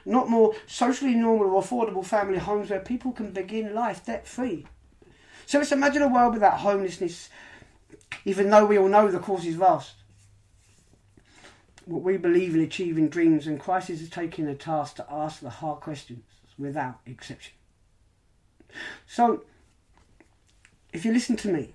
Not 0.05 0.29
more 0.29 0.55
socially 0.67 1.15
normal 1.15 1.51
or 1.51 1.63
affordable 1.63 2.05
family 2.05 2.39
homes 2.39 2.71
where 2.71 2.81
people 2.81 3.13
can 3.13 3.33
begin 3.33 3.75
life 3.75 4.05
debt 4.05 4.27
free. 4.27 4.67
So 5.47 5.59
let's 5.59 5.73
imagine 5.73 6.03
a 6.03 6.09
world 6.09 6.35
without 6.35 6.59
homelessness, 6.59 7.31
even 8.25 8.51
though 8.51 8.67
we 8.67 8.79
all 8.79 8.89
know 8.89 9.11
the 9.11 9.19
cause 9.19 9.47
is 9.47 9.57
vast 9.57 9.95
what 11.91 12.03
we 12.03 12.17
believe 12.17 12.55
in 12.55 12.61
achieving 12.61 13.09
dreams 13.09 13.47
and 13.47 13.59
crisis 13.59 14.01
is 14.01 14.09
taking 14.09 14.47
the 14.47 14.55
task 14.55 14.97
to 14.97 15.07
ask 15.11 15.41
the 15.41 15.51
hard 15.51 15.81
questions 15.81 16.25
without 16.59 17.01
exception. 17.05 17.55
So, 19.07 19.43
if 20.93 21.05
you 21.05 21.13
listen 21.13 21.37
to 21.39 21.49
me, 21.49 21.73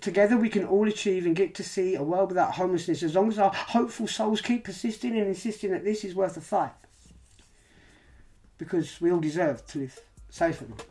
together 0.00 0.36
we 0.36 0.48
can 0.48 0.64
all 0.64 0.88
achieve 0.88 1.26
and 1.26 1.36
get 1.36 1.54
to 1.56 1.62
see 1.62 1.94
a 1.94 2.02
world 2.02 2.30
without 2.30 2.54
homelessness 2.54 3.02
as 3.02 3.14
long 3.14 3.28
as 3.28 3.38
our 3.38 3.52
hopeful 3.52 4.06
souls 4.06 4.40
keep 4.40 4.64
persisting 4.64 5.16
and 5.18 5.26
insisting 5.26 5.72
that 5.72 5.84
this 5.84 6.04
is 6.04 6.14
worth 6.14 6.36
a 6.36 6.40
fight. 6.40 6.72
Because 8.56 9.00
we 9.00 9.12
all 9.12 9.20
deserve 9.20 9.66
to 9.66 9.80
live 9.80 10.00
safe 10.30 10.62
at 10.62 10.70
night. 10.70 10.84